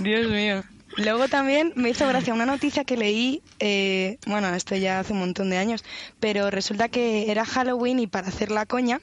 [0.02, 0.64] Dios mío.
[0.96, 5.18] Luego también me hizo gracia una noticia que leí, eh, bueno, esto ya hace un
[5.18, 5.84] montón de años,
[6.20, 9.00] pero resulta que era Halloween y para hacer la coña,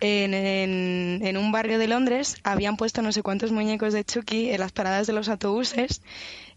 [0.00, 4.50] en, en- en un barrio de Londres habían puesto no sé cuántos muñecos de Chucky
[4.50, 6.00] en las paradas de los autobuses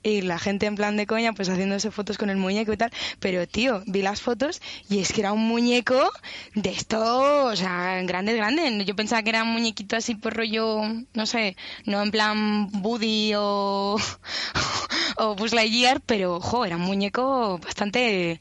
[0.02, 2.92] y la gente en plan de coña pues haciéndose fotos con el muñeco y tal,
[3.20, 6.12] pero tío, vi las fotos y es que era un muñeco
[6.56, 8.84] de esto, o sea, grande, grande.
[8.86, 10.82] Yo pensaba que era un muñequito así por rollo,
[11.14, 13.98] no sé, no en plan Woody o,
[15.18, 18.40] o Buzz Lightyear, pero, ojo, era un muñeco bastante,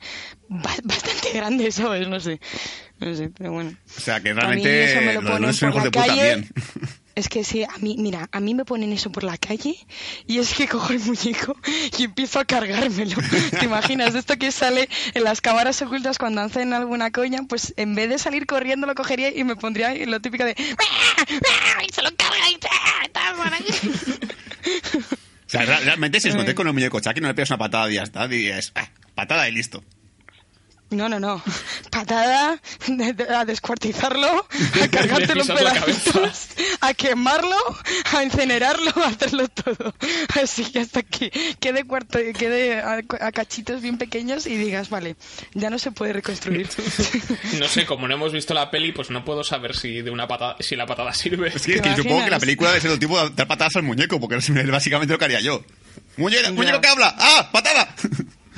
[0.48, 2.08] ba- bastante grande, ¿sabes?
[2.08, 2.40] No sé,
[3.00, 3.76] no sé, pero bueno.
[3.96, 6.22] O sea, que realmente lo ponen por la puta calle.
[6.22, 6.48] bien.
[7.18, 9.74] Es que sí, a mí, mira, a mí me ponen eso por la calle
[10.28, 11.56] y es que cojo el muñeco
[11.98, 13.16] y empiezo a cargármelo.
[13.58, 14.14] ¿Te imaginas?
[14.14, 18.18] Esto que sale en las cámaras ocultas cuando hacen alguna coña, pues en vez de
[18.18, 22.58] salir corriendo lo cogería y me pondría lo típico de y se lo carga y.
[25.48, 27.56] O sea, re- realmente si os metéis con el muñeco Chucky no le pegas una
[27.58, 28.26] patada y ya está.
[28.26, 29.82] Es ah, patada y listo.
[30.90, 31.42] No, no, no.
[31.90, 34.26] Patada, de- de- a descuartizarlo,
[34.82, 36.48] a cargártelo en pedazos,
[36.80, 37.56] a quemarlo,
[38.16, 39.94] a incinerarlo, a hacerlo todo.
[40.40, 45.16] Así hasta que quede, cuarto, quede a, a cachitos bien pequeños y digas, vale,
[45.54, 46.68] ya no se puede reconstruir.
[47.58, 50.26] No sé, como no hemos visto la peli, pues no puedo saber si de una
[50.28, 51.48] patada, si la patada sirve.
[51.54, 53.46] Es que, es ¿Te que supongo que la película debe ser el tipo de dar
[53.46, 55.62] patadas al muñeco, porque es básicamente lo que haría yo.
[56.16, 57.14] ¡Muñeco, que habla!
[57.18, 57.48] ¡Ah!
[57.52, 57.94] ¡Patada!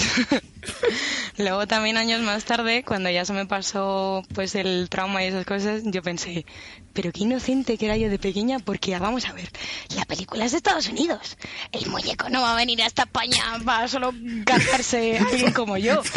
[1.38, 5.46] Luego también años más tarde, cuando ya se me pasó pues el trauma y esas
[5.46, 6.44] cosas, yo pensé,
[6.92, 9.50] pero qué inocente que era yo de pequeña, porque vamos a ver,
[9.96, 11.36] la película es de Estados Unidos.
[11.72, 14.12] El muñeco no va a venir hasta España para solo
[14.44, 16.02] cargarse a alguien como yo.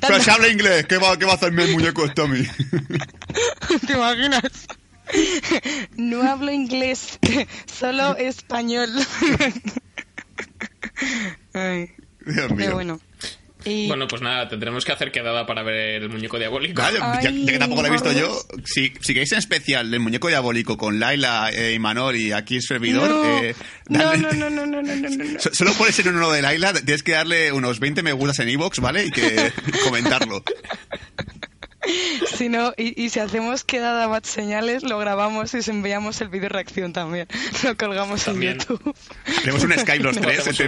[0.00, 2.42] Pero si habla inglés, ¿qué va, qué va a hacerme el muñeco a mí?
[3.86, 4.66] ¿Te imaginas?
[5.96, 7.18] No hablo inglés,
[7.66, 8.90] solo español.
[11.52, 11.90] Ay,
[12.34, 12.72] Dios mío.
[12.74, 13.00] bueno.
[13.64, 16.82] Y Bueno, pues nada, tendremos que hacer quedada para ver el muñeco diabólico.
[16.82, 20.00] Vale, ya, ya que tampoco lo he visto yo, si, si queréis en especial del
[20.00, 23.54] muñeco diabólico con Laila eh, y Manol y aquí el servidor, no, eh,
[23.88, 25.38] no, dale- no, no, no, no, no, no, no.
[25.40, 28.48] So- Solo por ser uno de Laila, tienes que darle unos 20 me gustas en
[28.48, 29.06] iVoox, ¿vale?
[29.06, 29.52] Y que
[29.84, 30.42] comentarlo.
[32.36, 36.28] Si no, y, y si hacemos quedada más señales, lo grabamos y os enviamos el
[36.28, 37.26] vídeo reacción también.
[37.64, 38.52] Lo colgamos También.
[38.52, 38.94] en YouTube.
[39.42, 40.60] Haremos un Skype los No, tres.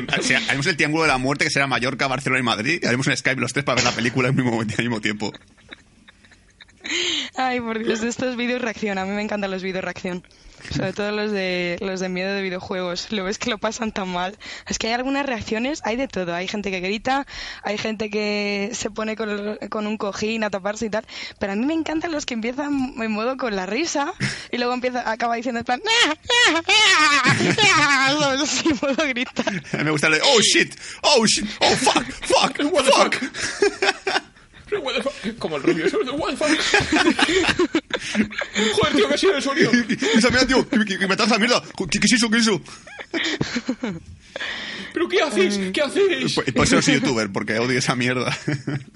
[0.49, 2.81] haremos el Triángulo de la Muerte, que será Mallorca, Barcelona y Madrid.
[2.83, 5.33] y Haremos un Skype los tres para ver la película al mismo, al mismo tiempo.
[7.37, 8.99] Ay, por Dios, de estos vídeos reacción.
[8.99, 10.25] A mí me encantan los vídeos reacción.
[10.71, 13.13] Sobre todo los de los de miedo de videojuegos.
[13.13, 14.37] Lo ves que lo pasan tan mal.
[14.67, 16.35] Es que hay algunas reacciones, hay de todo.
[16.35, 17.27] Hay gente que grita,
[17.63, 21.05] hay gente que se pone con, el- con un cojín a taparse y tal.
[21.39, 24.13] Pero a mí me encantan los que empiezan en modo con la risa
[24.51, 25.81] y luego empieza, acaba diciendo en plan.
[28.65, 29.63] en modo gritar.
[29.85, 34.23] Me gusta el de, oh shit, oh shit, oh fuck, fuck, What the fuck.
[35.39, 36.09] Como el rubio, ¿sabes?
[36.13, 36.49] What the fuck?
[38.75, 39.71] Joder, tío, que ha sido el sonido.
[40.15, 41.63] Esa mierda, tío, que, que, me atrasa mierda.
[41.77, 42.31] ¿Qué, qué es eso?
[42.31, 42.61] ¿Qué es eso?
[44.93, 45.59] ¿Pero qué hacéis?
[45.73, 46.35] ¿Qué hacéis?
[46.35, 48.37] Por, por eso soy youtuber, porque odio esa mierda.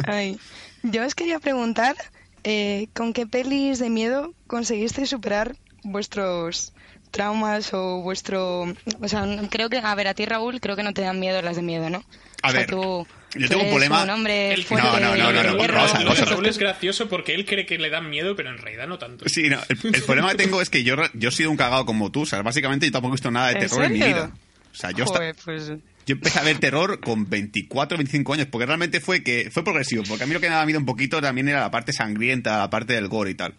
[0.07, 0.38] Ay,
[0.83, 1.97] yo os quería preguntar,
[2.45, 6.73] eh, ¿con qué pelis de miedo conseguisteis superar vuestros
[7.11, 8.75] traumas o vuestro...
[9.01, 11.41] O sea, creo que, a ver, a ti Raúl, creo que no te dan miedo
[11.43, 12.05] las de miedo, ¿no?
[12.43, 15.17] A O sea, ver, tú, yo tengo un problema- Un hombre fuerte, No, no, no,
[15.17, 15.57] no, no, hierro.
[15.57, 16.29] vamos a ver, vamos a ver.
[16.35, 19.29] Raúl es gracioso porque él cree que le dan miedo, pero en realidad no tanto.
[19.29, 21.85] Sí, no, el, el problema que tengo es que yo, yo he sido un cagado
[21.87, 22.23] como tú.
[22.23, 24.31] O sea, básicamente yo tampoco he visto nada de ¿En terror en mi vida.
[24.73, 25.67] O sea, yo, hasta- Joder, pues...
[25.69, 30.05] yo empecé a ver terror con 24, 25 años, porque realmente fue que fue progresivo.
[30.07, 32.59] Porque a mí lo que me daba miedo un poquito también era la parte sangrienta,
[32.59, 33.55] la parte del gore y tal.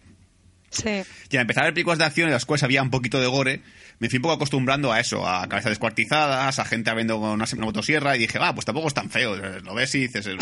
[0.70, 1.02] Sí.
[1.30, 3.26] Y al empezar a ver películas de acción en las cuales había un poquito de
[3.26, 3.62] gore,
[3.98, 7.64] me fui un poco acostumbrando a eso, a cabezas descuartizadas, a gente con una, una
[7.64, 9.36] motosierra, y dije, ah, pues tampoco es tan feo.
[9.36, 10.36] Lo ves y dices, eh,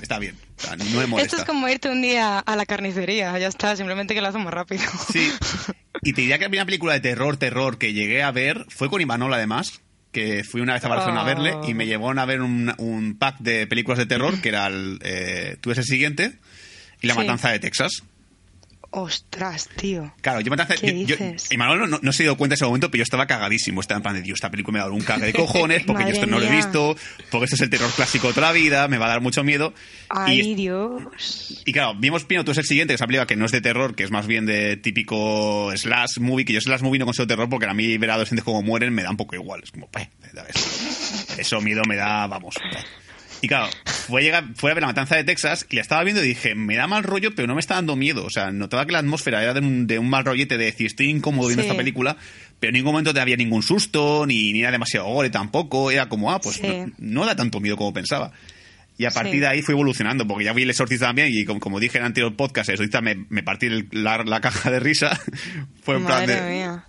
[0.00, 0.36] está bien.
[0.56, 1.22] O sea, no me molesta.
[1.22, 4.44] Esto es como irte un día a la carnicería, ya está, simplemente que lo hacen
[4.44, 4.82] más rápido.
[5.12, 5.30] Sí.
[6.04, 8.88] Y te diría que la primera película de terror, terror que llegué a ver fue
[8.90, 9.82] con Imanol, además.
[10.10, 13.16] Que fui una vez a Barcelona a verle y me llevaron a ver un, un
[13.18, 14.98] pack de películas de terror que era el.
[15.04, 16.38] Eh, Tú eres el siguiente
[17.02, 17.20] y La Sí.
[17.20, 18.02] Matanza de Texas.
[18.94, 20.12] Ostras, tío.
[20.20, 21.50] Claro, yo me ¿Qué yo- yo- dices?
[21.50, 23.80] y Manuel no, no se dio cuenta en ese momento, pero yo estaba cagadísimo.
[23.80, 25.82] Estaba en plan de, Dios, esta película me va a dar un cague de cojones,
[25.84, 26.94] porque yo esto no lo he visto,
[27.30, 29.42] porque esto es el terror clásico de toda la vida, me va a dar mucho
[29.44, 29.72] miedo.
[30.10, 31.62] Ay, y, Dios.
[31.64, 33.62] y claro, vimos Pino, tú es el siguiente, que una película que no es de
[33.62, 37.28] terror, que es más bien de típico slash movie, que yo slash movie no considero
[37.28, 39.62] terror porque a mí ver a adolescentes como mueren me da un poco igual.
[39.64, 40.06] Es como, pues,
[41.38, 42.54] eso, miedo me da, vamos.
[42.70, 42.84] pues.
[43.42, 46.02] Y claro, fue a, llegar, fue a ver La Matanza de Texas y la estaba
[46.04, 48.24] viendo y dije, me da mal rollo, pero no me está dando miedo.
[48.24, 50.86] O sea, notaba que la atmósfera era de un, de un mal rollete de decir,
[50.86, 51.68] estoy incómodo viendo Sí.
[51.68, 52.16] esta película,
[52.60, 55.90] pero en ningún momento te había ningún susto, ni, ni era demasiado gore tampoco.
[55.90, 56.62] Era como, ah, pues Sí.
[56.62, 58.30] no, no da tanto miedo como pensaba.
[58.98, 59.40] Y a partir Sí.
[59.40, 62.04] de ahí fue evolucionando, porque ya vi el Exorcista también, y como, como dije en
[62.04, 65.18] el anterior podcast, el Exorcista me, me partí el- la, la caja de risa.
[65.82, 66.84] fue en plan de, mía.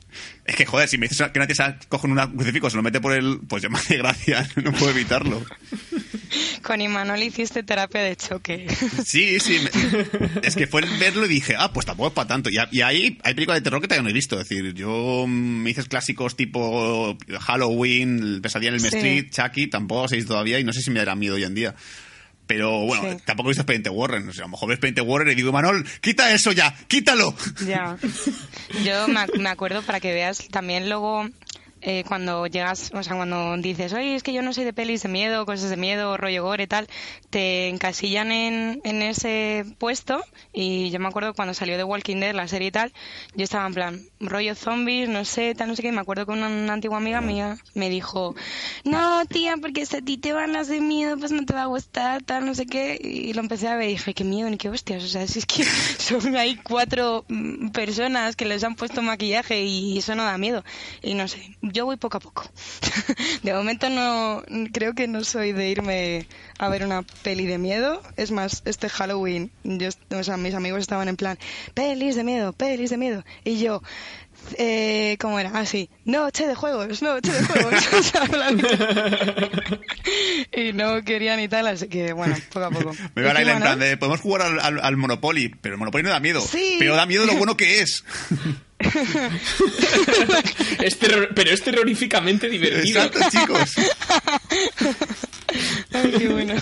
[0.45, 2.99] es que, joder, si me dices que nadie se coge un crucifijo, se lo mete
[3.01, 3.39] por el.
[3.47, 5.43] Pues ya me hace gracia, no puedo evitarlo.
[6.63, 8.65] Con Imanol hiciste terapia de choque.
[9.05, 9.59] Sí, sí.
[9.63, 12.49] me- es que fue el verlo y dije, ah, pues tampoco es para tanto.
[12.49, 14.39] Y, y ahí hay películas de terror que todavía no he visto.
[14.39, 15.31] Es decir, yo mm,
[15.63, 18.87] me dices clásicos tipo Halloween, Pesadilla en el Sí.
[18.87, 21.75] Street, Chucky, tampoco sé todavía y no sé si me dará miedo hoy en día.
[22.47, 23.23] Pero bueno, Sí.
[23.25, 24.27] tampoco he visto Expediente Warren.
[24.27, 27.35] O sea, a lo mejor veo Expediente Warren y digo, Manol, quita eso ya, quítalo.
[27.65, 27.97] Ya.
[28.83, 31.29] Yo me, ac- me acuerdo para que veas también luego
[31.85, 35.03] eh, cuando llegas, o sea, cuando dices, oye, es que yo no soy de pelis
[35.03, 36.87] de miedo, cosas de miedo, rollo gore y tal,
[37.29, 40.23] te encasillan en, en ese puesto.
[40.53, 42.93] Y yo me acuerdo cuando salió de Walking Dead, la serie y tal,
[43.35, 46.25] yo estaba en plan, rollo zombies, no sé, tal, no sé qué, y me acuerdo
[46.25, 48.35] que una, una antigua amiga mía me dijo,
[48.83, 51.63] no, tía, porque si a ti te van las de miedo, pues no te va
[51.63, 54.49] a gustar, tal, no sé qué, y lo empecé a ver y dije, qué miedo,
[54.49, 55.63] ni qué hostias, o sea, si es que
[55.99, 60.63] son hay cuatro mm, personas que les han puesto maquillaje y eso no da miedo,
[61.01, 62.49] y no sé, yo voy poco a poco.
[63.43, 66.27] De momento no, creo que no soy de irme
[66.59, 70.79] a ver una peli de miedo, es más, este Halloween, yo, o sea, mis amigos
[70.79, 71.37] estaban en plan,
[71.73, 73.81] pelis de miedo, pelis de miedo, y yo,
[74.57, 75.49] eh, ¿cómo era?
[75.59, 77.73] Así, noche de juegos, noche de juegos.
[80.55, 82.95] Y no querían y tal, así que bueno, poco a poco.
[83.15, 85.49] Me va a ¿Y tú, ir en plan de, podemos jugar al, al- al Monopoly,
[85.61, 86.41] pero el Monopoly no da miedo.
[86.41, 86.75] Sí.
[86.79, 88.03] Pero da miedo lo bueno que es.
[90.83, 93.03] Es terror- pero es terroríficamente divertido.
[93.03, 93.75] Exacto, chicos.
[95.93, 96.55] Ay, qué bueno.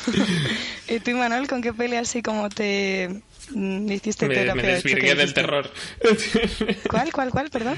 [0.87, 3.09] ¿Y tú, Manuel, con qué peli así como te
[3.51, 5.71] mm, hiciste Me, terapia me desvirgué del terror.
[6.89, 7.77] ¿Cuál, cuál, cuál, perdón?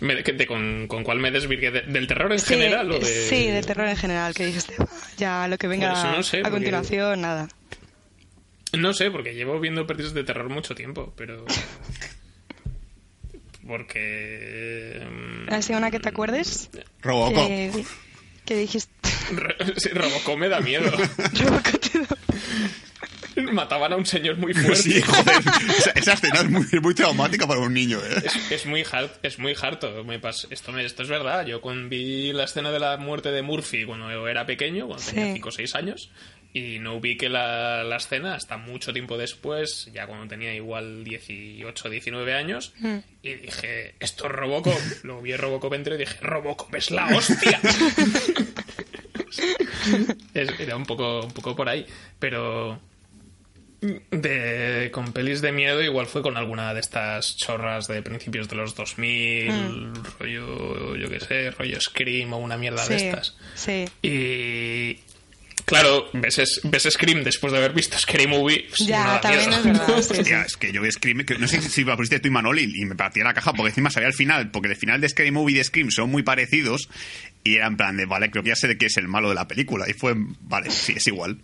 [0.00, 1.70] Me- de- con, ¿Con cuál me desvirgué?
[1.70, 2.90] ¿De- ¿Del terror en Sí, general?
[2.92, 3.28] O de...
[3.28, 6.38] sí, del terror en general, que dijiste, "Ah, ya lo que venga Pues no sé,
[6.38, 7.48] a porque- continuación, nada.
[8.72, 11.44] No sé, porque llevo viendo pelis de terror mucho tiempo, pero...
[13.66, 15.00] Porque...
[15.10, 16.70] mm, ¿Así una que te acuerdes?
[17.02, 17.46] Robocop.
[17.46, 17.84] Que,
[18.44, 18.90] que dijiste...
[19.76, 20.90] Sí, Robocop me da miedo.
[21.34, 22.16] Robocop te da-
[23.52, 24.76] Mataban a un señor muy fuerte.
[24.82, 25.38] Sí, joder.
[25.78, 28.22] Esa, esa escena es muy, muy traumática para un niño, ¿eh?
[28.24, 30.04] Es, es muy hard, es muy harto.
[30.04, 31.44] Me pas- esto, me- esto es verdad.
[31.44, 35.26] Yo cuando vi la escena de la muerte de Murphy cuando era pequeño, cuando tenía
[35.26, 35.32] Sí.
[35.34, 36.10] 5 o 6 años,
[36.56, 41.88] y no ubiqué la, la escena hasta mucho tiempo después, ya cuando tenía igual 18
[41.88, 42.98] o 19 años, Mm.
[43.22, 44.72] y dije, esto es Robocop.
[45.02, 47.60] Luego vi Robocop entero y dije, Robocop es la hostia.
[50.34, 51.86] Es- era un poco, un poco por ahí,
[52.18, 52.78] pero
[54.10, 58.56] de con pelis de miedo igual fue con alguna de estas chorras de principios de
[58.56, 59.92] los 2000 Mm.
[60.18, 63.84] rollo yo qué sé rollo Scream o una mierda de estas sí.
[64.00, 65.00] y
[65.64, 69.60] claro ves, es- ves Scream después de haber visto Scream Movie pues, Ya, también miedo.
[69.60, 70.20] es verdad, sí, sí.
[70.20, 72.58] Hostia, es que yo vi Scream, que no sé si la pusiste tú y Manol
[72.58, 75.08] y, y me partía la caja porque encima sabía el final, porque el final de
[75.08, 76.88] Scream Movie y de Scream son muy parecidos
[77.42, 79.28] y era en plan de, vale, creo que ya sé de qué es el malo
[79.28, 81.38] de la película y fue, vale, sí, es igual.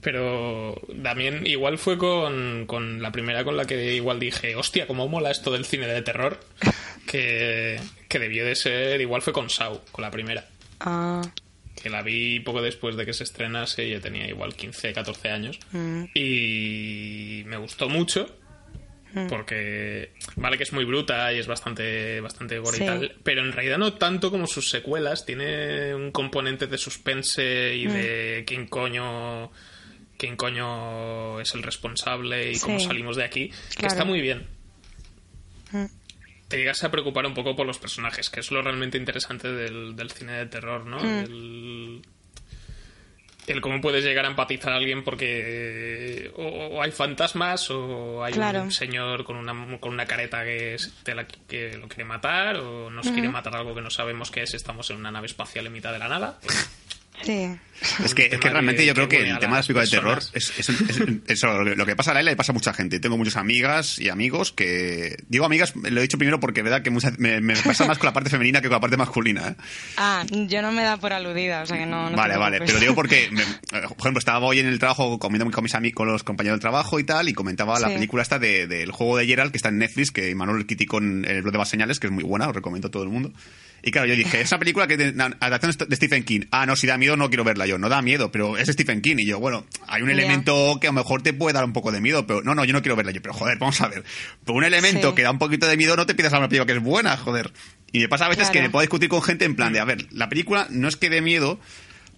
[0.00, 5.08] pero también igual fue con, con la primera con la que igual dije hostia cómo
[5.08, 6.40] mola esto del cine de terror
[7.06, 7.78] que,
[8.08, 10.46] que debió de ser igual fue con Saw con la primera
[10.80, 11.22] Ah,
[11.80, 15.58] que la vi poco después de que se estrenase, yo tenía igual 15, 14 años,
[15.72, 18.26] mm, y me gustó mucho,
[19.14, 19.26] mm.
[19.28, 22.82] porque vale que es muy bruta y es bastante, bastante gore Sí.
[22.84, 27.74] y tal, pero en realidad no tanto como sus secuelas, tiene un componente de suspense
[27.76, 27.92] y Mm.
[27.92, 29.50] de quién coño...
[30.18, 34.46] quién coño es el responsable y cómo salimos de aquí, que está muy bien.
[35.72, 35.86] Mm.
[36.52, 39.96] Te llegas a preocupar un poco por los personajes, que es lo realmente interesante del,
[39.96, 40.98] del cine de terror, ¿no?
[40.98, 41.18] Mm.
[41.24, 42.02] El,
[43.46, 46.42] el cómo puedes llegar a empatizar a alguien porque o,
[46.76, 48.62] o hay fantasmas o hay Claro.
[48.62, 52.56] un señor con una, con una careta que, es- te la- que lo quiere matar
[52.58, 55.66] o nos quiere matar algo que no sabemos qué es, estamos en una nave espacial
[55.66, 56.38] en mitad de la nada.
[57.22, 57.48] Sí.
[58.04, 59.88] Es que, es que realmente de- yo creo que que el tema de las las
[59.88, 62.54] películas de terror es, es- es- eso, lo que pasa a Laila le pasa a
[62.54, 63.00] mucha gente.
[63.00, 65.16] Tengo muchas amigas y amigos que...
[65.28, 67.98] Digo amigas, lo he dicho primero porque es verdad que muchas- me, me pasa más
[67.98, 69.48] con la parte femenina que con la parte masculina.
[69.48, 69.54] ¿eh?
[69.96, 72.08] Ah, yo no me da por aludida, o sea que no.
[72.08, 75.18] no vale, vale, pero digo porque, me- eh, por ejemplo, estaba hoy en el trabajo
[75.18, 77.94] comiendo con mis amigos, con los compañeros del trabajo y tal, y comentaba la Sí.
[77.94, 81.24] película esta de- del juego de Geralt que está en Netflix, que Manuel criticó en
[81.24, 83.32] el blog de Más Señales, que es muy buena, os recomiendo a todo el mundo.
[83.82, 86.42] Y claro, yo dije, esa película que es de- adaptación de Stephen King.
[86.52, 87.78] Ah, no, si da miedo no quiero verla yo.
[87.78, 89.16] No da miedo, pero es Stephen King.
[89.18, 91.90] Y yo, bueno, hay un elemento que a lo mejor te puede dar un poco
[91.90, 93.20] de miedo, pero no, no, yo no quiero verla yo.
[93.20, 94.04] Pero joder, vamos a ver.
[94.44, 95.14] Por un elemento Sí.
[95.16, 97.16] que da un poquito de miedo no te pidas a una película que es buena,
[97.16, 97.52] joder.
[97.90, 99.84] Y me pasa a veces que me puedo discutir con gente en plan de, a
[99.84, 101.58] ver, la película no es que dé miedo,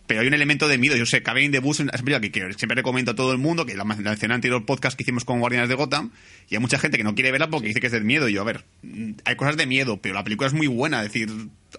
[0.07, 0.97] pero hay un elemento de miedo.
[0.97, 3.39] Yo sé, Cabin de Bus es una película que, que siempre recomiendo a todo el
[3.39, 6.11] mundo, que la, la mencioné anterior podcast que hicimos con Guardianes de Gotham,
[6.51, 8.29] y hay mucha gente que no quiere verla porque dice que es del miedo.
[8.29, 11.03] Y yo, a ver, mm, hay cosas de miedo, pero la película es muy buena.
[11.03, 11.31] Es decir,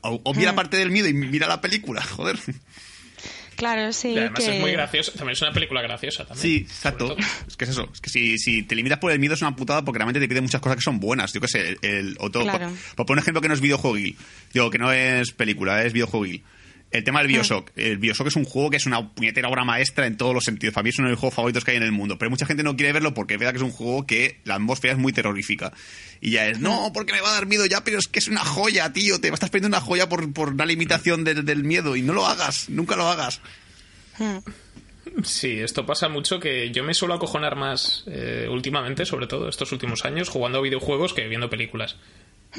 [0.01, 2.37] o- obvia la parte del miedo y mira la película, joder.
[3.55, 4.09] Claro, sí.
[4.09, 4.55] Y además que...
[4.55, 5.11] es muy gracioso.
[5.13, 6.41] También es una película graciosa también.
[6.41, 7.15] Sí, exacto.
[7.47, 7.89] Es que es eso.
[7.93, 10.27] Es que si, si te limitas por el miedo es una putada porque realmente te
[10.27, 11.31] pide muchas cosas que son buenas.
[11.31, 12.67] Yo qué sé, el, el- o todo- Claro.
[12.67, 14.17] por, por poner un ejemplo que no es videojueguil.
[14.53, 16.43] Digo, que no es película, es videojueguil.
[16.97, 17.71] El tema del Bioshock.
[17.75, 20.73] El Bioshock es un juego que es una puñetera obra maestra en todos los sentidos.
[20.73, 22.17] Para mí es uno de los juegos favoritos que hay en el mundo.
[22.17, 24.55] Pero mucha gente no quiere verlo porque es verdad que es un juego que la
[24.55, 25.73] atmósfera es muy terrorífica.
[26.21, 28.27] Y ya es, no, porque me va a dar miedo ya, pero es que es
[28.29, 29.19] una joya, tío.
[29.19, 31.95] Te estás perdiendo una joya por, por una limitación del- del miedo.
[31.95, 33.41] Y no lo hagas, nunca lo hagas.
[35.23, 39.71] Sí, esto pasa mucho que yo me suelo acojonar más eh, últimamente, sobre todo estos
[39.71, 41.97] últimos años, jugando a videojuegos que viendo películas.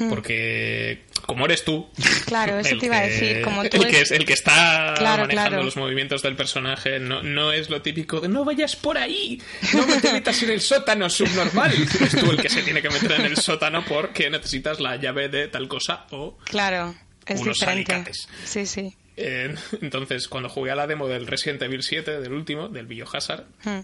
[0.09, 1.89] Porque como eres tú,
[2.25, 4.33] Claro, eso el te iba a que- decir, como tú el que es- el que
[4.33, 5.63] está Claro, manejando claro.
[5.63, 9.41] los movimientos del personaje, no, no es lo típico de no vayas por ahí,
[9.73, 11.71] no me te metas en el sótano subnormal.
[11.73, 15.29] Es tú el que se tiene que meter en el sótano porque necesitas la llave
[15.29, 16.95] de tal cosa o Claro,
[17.25, 17.93] es unos diferente.
[17.93, 18.27] alicates.
[18.45, 18.95] Sí, sí.
[19.19, 23.45] Eh, entonces, cuando jugué a la demo del Resident Evil 7, del último, del Biohazard,
[23.63, 23.79] Hmm.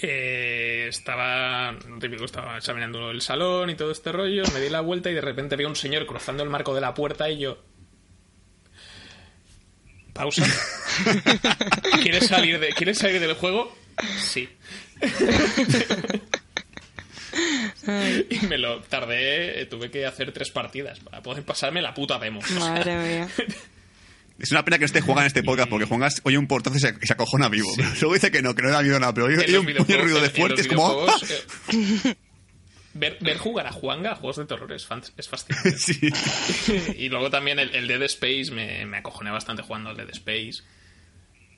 [0.00, 5.10] Eh, estaba, típico, estaba examinando el salón y todo este rollo, me di la vuelta
[5.10, 7.58] y de repente vi a un señor cruzando el marco de la puerta y yo...
[10.12, 10.44] Pausa.
[12.02, 13.76] ¿Quieres salir, de, ¿Quieres salir del juego?
[14.18, 14.48] Sí.
[18.30, 22.40] y me lo tardé, tuve que hacer tres partidas para poder pasarme la puta demo.
[22.58, 23.28] Madre mía.
[24.38, 26.76] Es una pena que no esté jugando en este podcast porque Juan oye un portazo
[26.76, 27.68] y se, se acojona vivo.
[28.00, 30.60] Luego dice que no, que no da miedo nada, pero oye, un, ruido de fuerte,
[30.60, 31.06] es como...
[31.08, 31.16] ¡ah!
[31.72, 32.14] eh,
[32.94, 35.72] ver, ver jugar a Juanga a juegos de terror es, fan- es fascinante.
[35.78, 35.98] Sí.
[36.96, 40.62] y luego también el, el Dead Space me, me acojoné bastante jugando al Dead Space.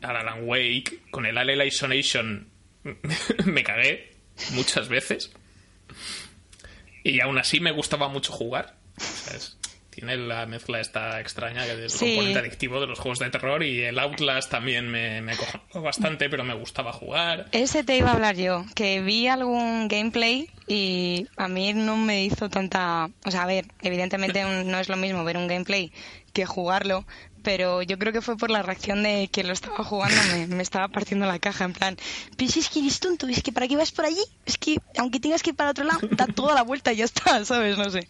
[0.03, 2.49] Al Alan Wake, con el Alien Isolation
[3.45, 4.17] me cagué
[4.53, 5.31] muchas veces.
[7.05, 8.77] Y aún así me gustaba mucho jugar.
[8.97, 9.59] O sea, es-
[9.91, 12.07] tiene la mezcla esta extraña del Sí.
[12.15, 16.29] componente adictivo de los juegos de terror y el Outlast también me, me acojonó bastante,
[16.31, 17.47] pero me gustaba jugar.
[17.53, 22.25] Ese te iba a hablar yo, que vi algún gameplay y a mí no me
[22.25, 23.11] hizo tanta...
[23.25, 25.93] O sea, a ver, evidentemente no es lo mismo ver un gameplay
[26.33, 27.05] que jugarlo,
[27.43, 30.63] pero yo creo que fue por la reacción de quien lo estaba jugando, me, me
[30.63, 31.97] estaba partiendo la caja, en plan,
[32.37, 34.79] pero si es que eres tonto, es que para qué vas por allí, es que
[34.97, 37.79] aunque tengas que ir para otro lado, da toda la vuelta y ya está, ¿sabes?
[37.79, 38.09] No sé.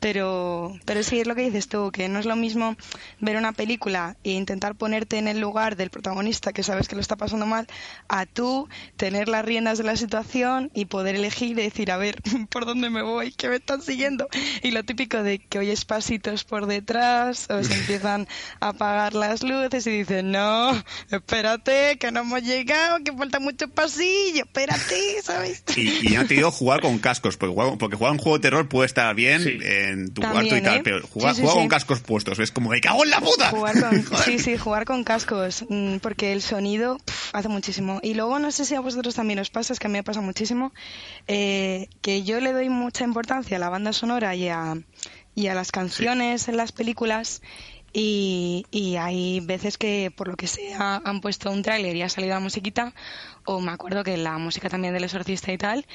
[0.00, 2.76] Pero, pero sí es lo que dices tú, que no es lo mismo
[3.20, 7.00] ver una película e intentar ponerte en el lugar del protagonista que sabes que lo
[7.00, 7.66] está pasando mal,
[8.08, 12.20] a tú tener las riendas de la situación y poder elegir y decir, a ver,
[12.50, 13.32] ¿por dónde me voy?
[13.32, 14.28] ¿Qué me están siguiendo?
[14.62, 18.28] Y lo típico de que oyes pasitos por detrás o se empiezan
[18.60, 20.70] a apagar las luces y dicen, no,
[21.10, 25.62] espérate, que no hemos llegado, que falta mucho pasillo, espérate, ¿sabes?
[25.76, 28.42] Y, y ya te digo jugar con cascos, porque jugar, porque jugar un juego de
[28.42, 29.58] terror puede estar bien Sí.
[29.62, 30.80] en tu También, cuarto y tal, ¿eh?
[30.84, 31.60] pero jugar, Sí, sí, jugar sí.
[31.60, 33.50] con cascos puestos es como, ¡me cago en la puta!
[33.50, 36.98] Jugar con, sí, sí, jugar con cascos, mm, porque el sonido
[37.32, 38.00] hace muchísimo.
[38.02, 40.02] Y luego no sé si a vosotros también os pasa, es que a mí me
[40.02, 40.72] pasa muchísimo,
[41.26, 44.74] eh, que yo le doy mucha importancia a la banda sonora y a,
[45.34, 47.42] y a las canciones en las películas.
[47.96, 52.08] Y, y hay veces que, por lo que sea, han puesto un tráiler y ha
[52.08, 52.92] salido la musiquita,
[53.44, 55.86] o me acuerdo que la música también del exorcista y tal,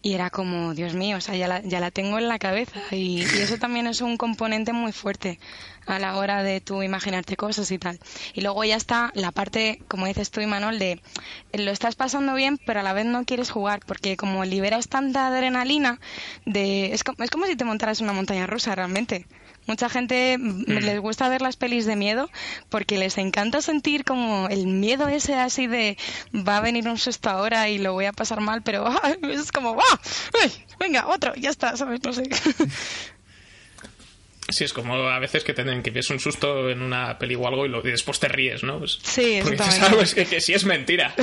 [0.00, 1.48] y era como, Dios mío, o sea, ya
[1.80, 2.80] la, tengo en la cabeza.
[2.92, 5.40] Y, y eso también es un componente muy fuerte
[5.88, 7.98] a la hora de tú imaginarte cosas y tal.
[8.34, 11.00] Y luego ya está la parte, como dices tú, Imanol, de
[11.54, 15.26] lo estás pasando bien, pero a la vez no quieres jugar, porque como liberas tanta
[15.26, 15.98] adrenalina,
[16.44, 19.26] de, es, como, es como si te montaras una montaña rusa realmente.
[19.68, 22.28] Mucha gente mm, les gusta ver las pelis de miedo
[22.70, 25.96] porque les encanta sentir como el miedo ese así de
[26.34, 29.52] va a venir un susto ahora y lo voy a pasar mal, pero ah, es
[29.52, 30.00] como ¡ah!
[30.42, 30.50] ¡Ay!
[30.80, 32.00] Venga, otro, ya está, ¿sabes?
[32.02, 32.24] No sé.
[34.50, 37.46] Sí, es como a veces que tienen que ves un susto en una peli o
[37.46, 38.78] algo y, lo- y después te ríes, ¿no?
[38.78, 39.84] Pues, Sí, porque dices, exactamente.
[39.84, 41.14] "Ah, pues que, que sí es mentira.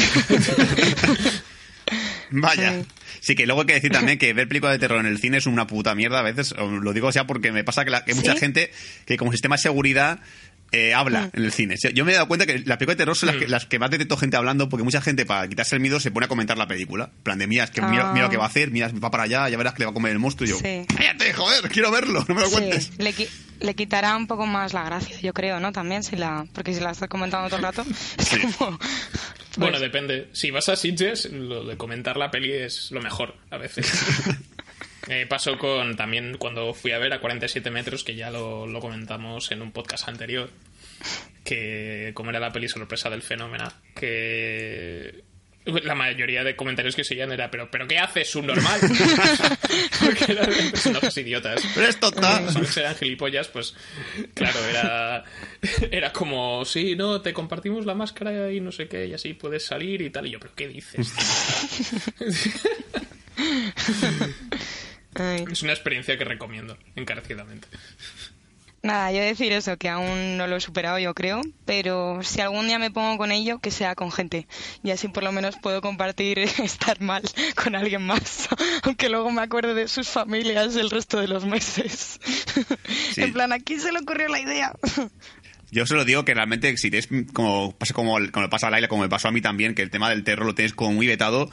[2.32, 2.72] Vaya.
[2.84, 2.86] Sí,
[3.34, 5.48] que luego hay que decir también que ver películas de terror en el cine es
[5.48, 6.54] una puta mierda a veces.
[6.58, 8.40] Lo digo ya porque me pasa que, la- que hay mucha ¿Sí?
[8.40, 8.72] gente
[9.06, 10.20] que como sistema de seguridad
[10.72, 11.76] eh, habla en el cine.
[11.94, 13.80] Yo me he dado cuenta que las películas de terror son las que, las que
[13.80, 16.58] más detecto gente hablando porque mucha gente para quitarse el miedo se pone a comentar
[16.58, 17.12] la película.
[17.16, 18.14] En plan de, mira, es que mira, Ah.
[18.14, 19.92] mira lo que va a hacer, mira, va para allá, ya verás que le va
[19.92, 20.48] a comer el monstruo.
[20.48, 20.86] Y yo, Sí.
[20.96, 22.86] cállate, joder, quiero verlo, no me lo cuentes.
[22.86, 23.30] Sí, le, qui-
[23.62, 25.72] le quitará un poco más la gracia, yo creo, ¿no?
[25.72, 27.86] También, si la, porque si la estás comentando todo el rato,
[28.18, 28.40] es Sí.
[28.58, 28.78] como...
[29.58, 30.28] Bueno, Pues- depende.
[30.34, 33.92] Si vas a Sitges, lo de comentar la peli es lo mejor, a veces.
[35.08, 38.80] Me pasó con también cuando fui a ver a 47 metros, que ya lo, lo
[38.80, 40.50] comentamos en un podcast anterior,
[41.44, 45.24] que como era la peli sorpresa del fenómeno, que
[45.66, 48.80] la mayoría de comentarios que seguían era, pero, pero ¿qué haces, subnormal?
[50.00, 51.64] Porque eran personajes idiotas.
[51.74, 53.76] Pero es personajes eran gilipollas, pues
[54.34, 55.24] claro, era,
[55.92, 59.66] era como, sí, no, te compartimos la máscara y no sé qué, y así puedes
[59.66, 60.28] salir y tal.
[60.28, 61.14] Y yo, ¿pero qué dices?
[65.50, 67.70] Es una experiencia que recomiendo encarecidamente.
[68.86, 72.68] Nada, yo decir eso, que aún no lo he superado, yo creo, pero si algún
[72.68, 74.48] día me pongo con ello, que sea con gente.
[74.84, 77.24] Y así por lo menos puedo compartir estar mal
[77.56, 78.48] con alguien más,
[78.84, 82.20] aunque luego me acuerde de sus familias el resto de los meses.
[83.12, 83.22] Sí.
[83.22, 84.74] En plan, ¿a quién se le ocurrió la idea?
[85.72, 88.72] Yo se lo digo que realmente si tienes como pasa como, como le pasa a
[88.72, 90.92] Laila, como me pasó a mí también, que el tema del terror lo tienes como
[90.92, 91.50] muy vetado.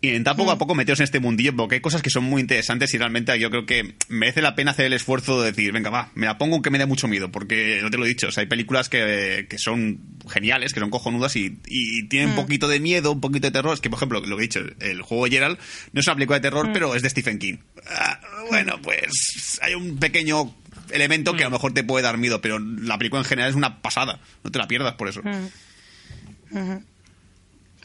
[0.00, 2.40] Y intentar poco a poco meteros en este mundillo, porque hay cosas que son muy
[2.40, 5.90] interesantes y realmente yo creo que merece la pena hacer el esfuerzo de decir, venga,
[5.90, 8.28] va, me la pongo aunque me dé mucho miedo, porque no te lo he dicho,
[8.28, 12.36] o sea, hay películas que, que son geniales, que son cojonudas y, y tienen un
[12.36, 13.74] poquito de miedo, un poquito de terror.
[13.74, 15.58] Es que, por ejemplo, lo que he dicho, el juego de Gerald
[15.92, 17.56] no es una película de terror, pero es de Stephen King.
[17.88, 18.20] Ah,
[18.50, 20.54] bueno, pues hay un pequeño
[20.90, 23.56] elemento que a lo mejor te puede dar miedo, pero la película en general es
[23.56, 24.20] una pasada.
[24.44, 25.22] No te la pierdas por eso.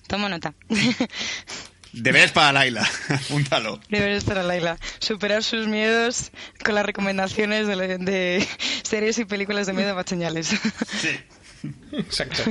[0.07, 0.53] Tomo nota.
[1.93, 2.87] Deberes para Laila.
[3.09, 3.79] Apúntalo.
[3.89, 4.77] Deberes para Laila.
[4.99, 6.31] Superar sus miedos
[6.63, 8.47] con las recomendaciones de,
[8.83, 10.53] series y películas de miedo señales.
[11.91, 12.43] Exacto.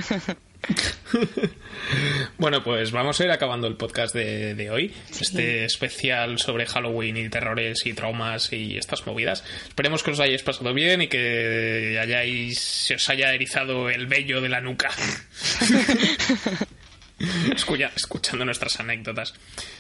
[2.38, 4.94] Bueno, pues vamos a ir acabando el podcast de, de hoy.
[5.18, 9.42] Este especial sobre Halloween y terrores y traumas y estas movidas.
[9.68, 14.40] Esperemos que os hayáis pasado bien y que hayáis, se os haya erizado el vello
[14.40, 14.90] de la nuca.
[17.54, 19.34] Escucha- escuchando nuestras anécdotas.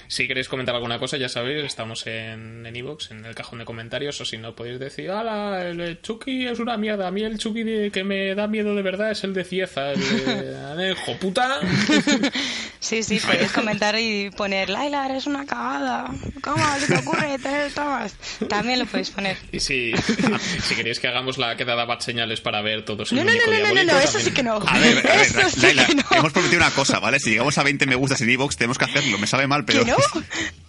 [0.08, 3.64] Si queréis comentar alguna cosa, ya sabéis, estamos en en iVoox, en el cajón de
[3.64, 5.66] comentarios, o si no, podéis decir, ¡Hala!
[5.66, 7.06] El Chucky es una mierda.
[7.08, 10.00] A mí el Chucky que me da miedo de verdad es el de Cieza, el
[10.00, 11.60] de Anejo, puta.
[12.80, 16.10] Sí, sí, podéis comentar y poner, Laila, eres una cagada.
[16.42, 18.14] ¿Cómo se te ocurre tener traumas?
[18.48, 19.36] También lo podéis poner.
[19.52, 19.92] Y si,
[20.66, 23.38] si queréis que hagamos la quedada bad señales para ver todos el No, no, no,
[23.52, 24.54] no, no, no, no, eso sí que no.
[24.66, 26.02] A ver, a ver, Eso sí Laila, que no.
[26.10, 27.20] hemos prometido una cosa, ¿vale?
[27.20, 29.18] Si llegamos a 20 me gustas en Evox, tenemos que hacerlo.
[29.18, 29.84] Me sabe mal, pero.
[29.84, 29.96] ¿Que no?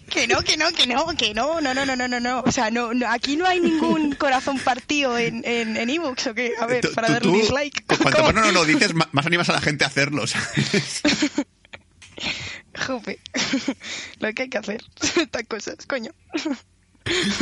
[0.10, 2.42] Que no, que no, que no, que no, no, no, no, no, no, no.
[2.42, 6.34] O sea, no, no, aquí no hay ningún corazón partido en, en, en ebooks, ¿o
[6.34, 6.52] qué?
[6.60, 7.86] A ver, para darle dislike.
[7.88, 10.28] cu- Cuanto más no, no, no dices, más animas a la gente a hacerlo.
[10.28, 11.02] ¿sabes?
[12.88, 13.20] Jope.
[14.20, 14.82] Lo que hay que hacer.
[15.02, 16.12] Estas cosas, coño.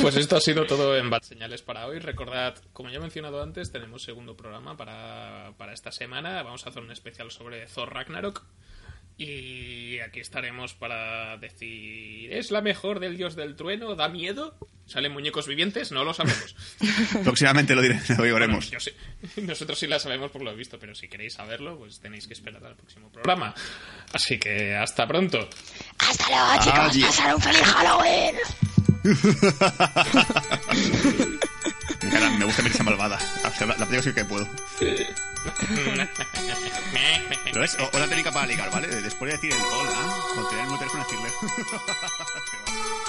[0.01, 1.99] Pues esto ha sido todo en Bad Señales para hoy.
[1.99, 6.41] Recordad, como ya he mencionado antes, tenemos segundo programa para, para esta semana.
[6.43, 8.45] Vamos a hacer un especial sobre Thor Ragnarok.
[9.21, 13.93] Y aquí estaremos para decir, ¿es la mejor del dios del trueno?
[13.95, 14.55] ¿Da miedo?
[14.85, 15.91] ¿Salen muñecos vivientes?
[15.91, 16.55] No lo sabemos.
[17.23, 18.71] Próximamente lo, diré, lo Bueno, veremos.
[18.71, 18.93] yo sí-
[19.41, 22.63] nosotros sí la sabemos por lo visto, pero si queréis saberlo, pues tenéis que esperar
[22.65, 23.53] al próximo programa.
[24.13, 25.49] Así que hasta pronto.
[25.99, 26.97] Hasta luego, chicos.
[27.09, 28.35] Pasar un feliz Halloween.
[32.37, 33.17] Me gusta malvada.
[33.45, 34.47] O sea, La, la película sí que puedo.
[37.53, 37.77] ¿Lo ves?
[37.79, 38.87] O, o la técnica para ligar, ¿vale?
[38.87, 41.29] Después de decir el hola, con tener el teléfono decirle.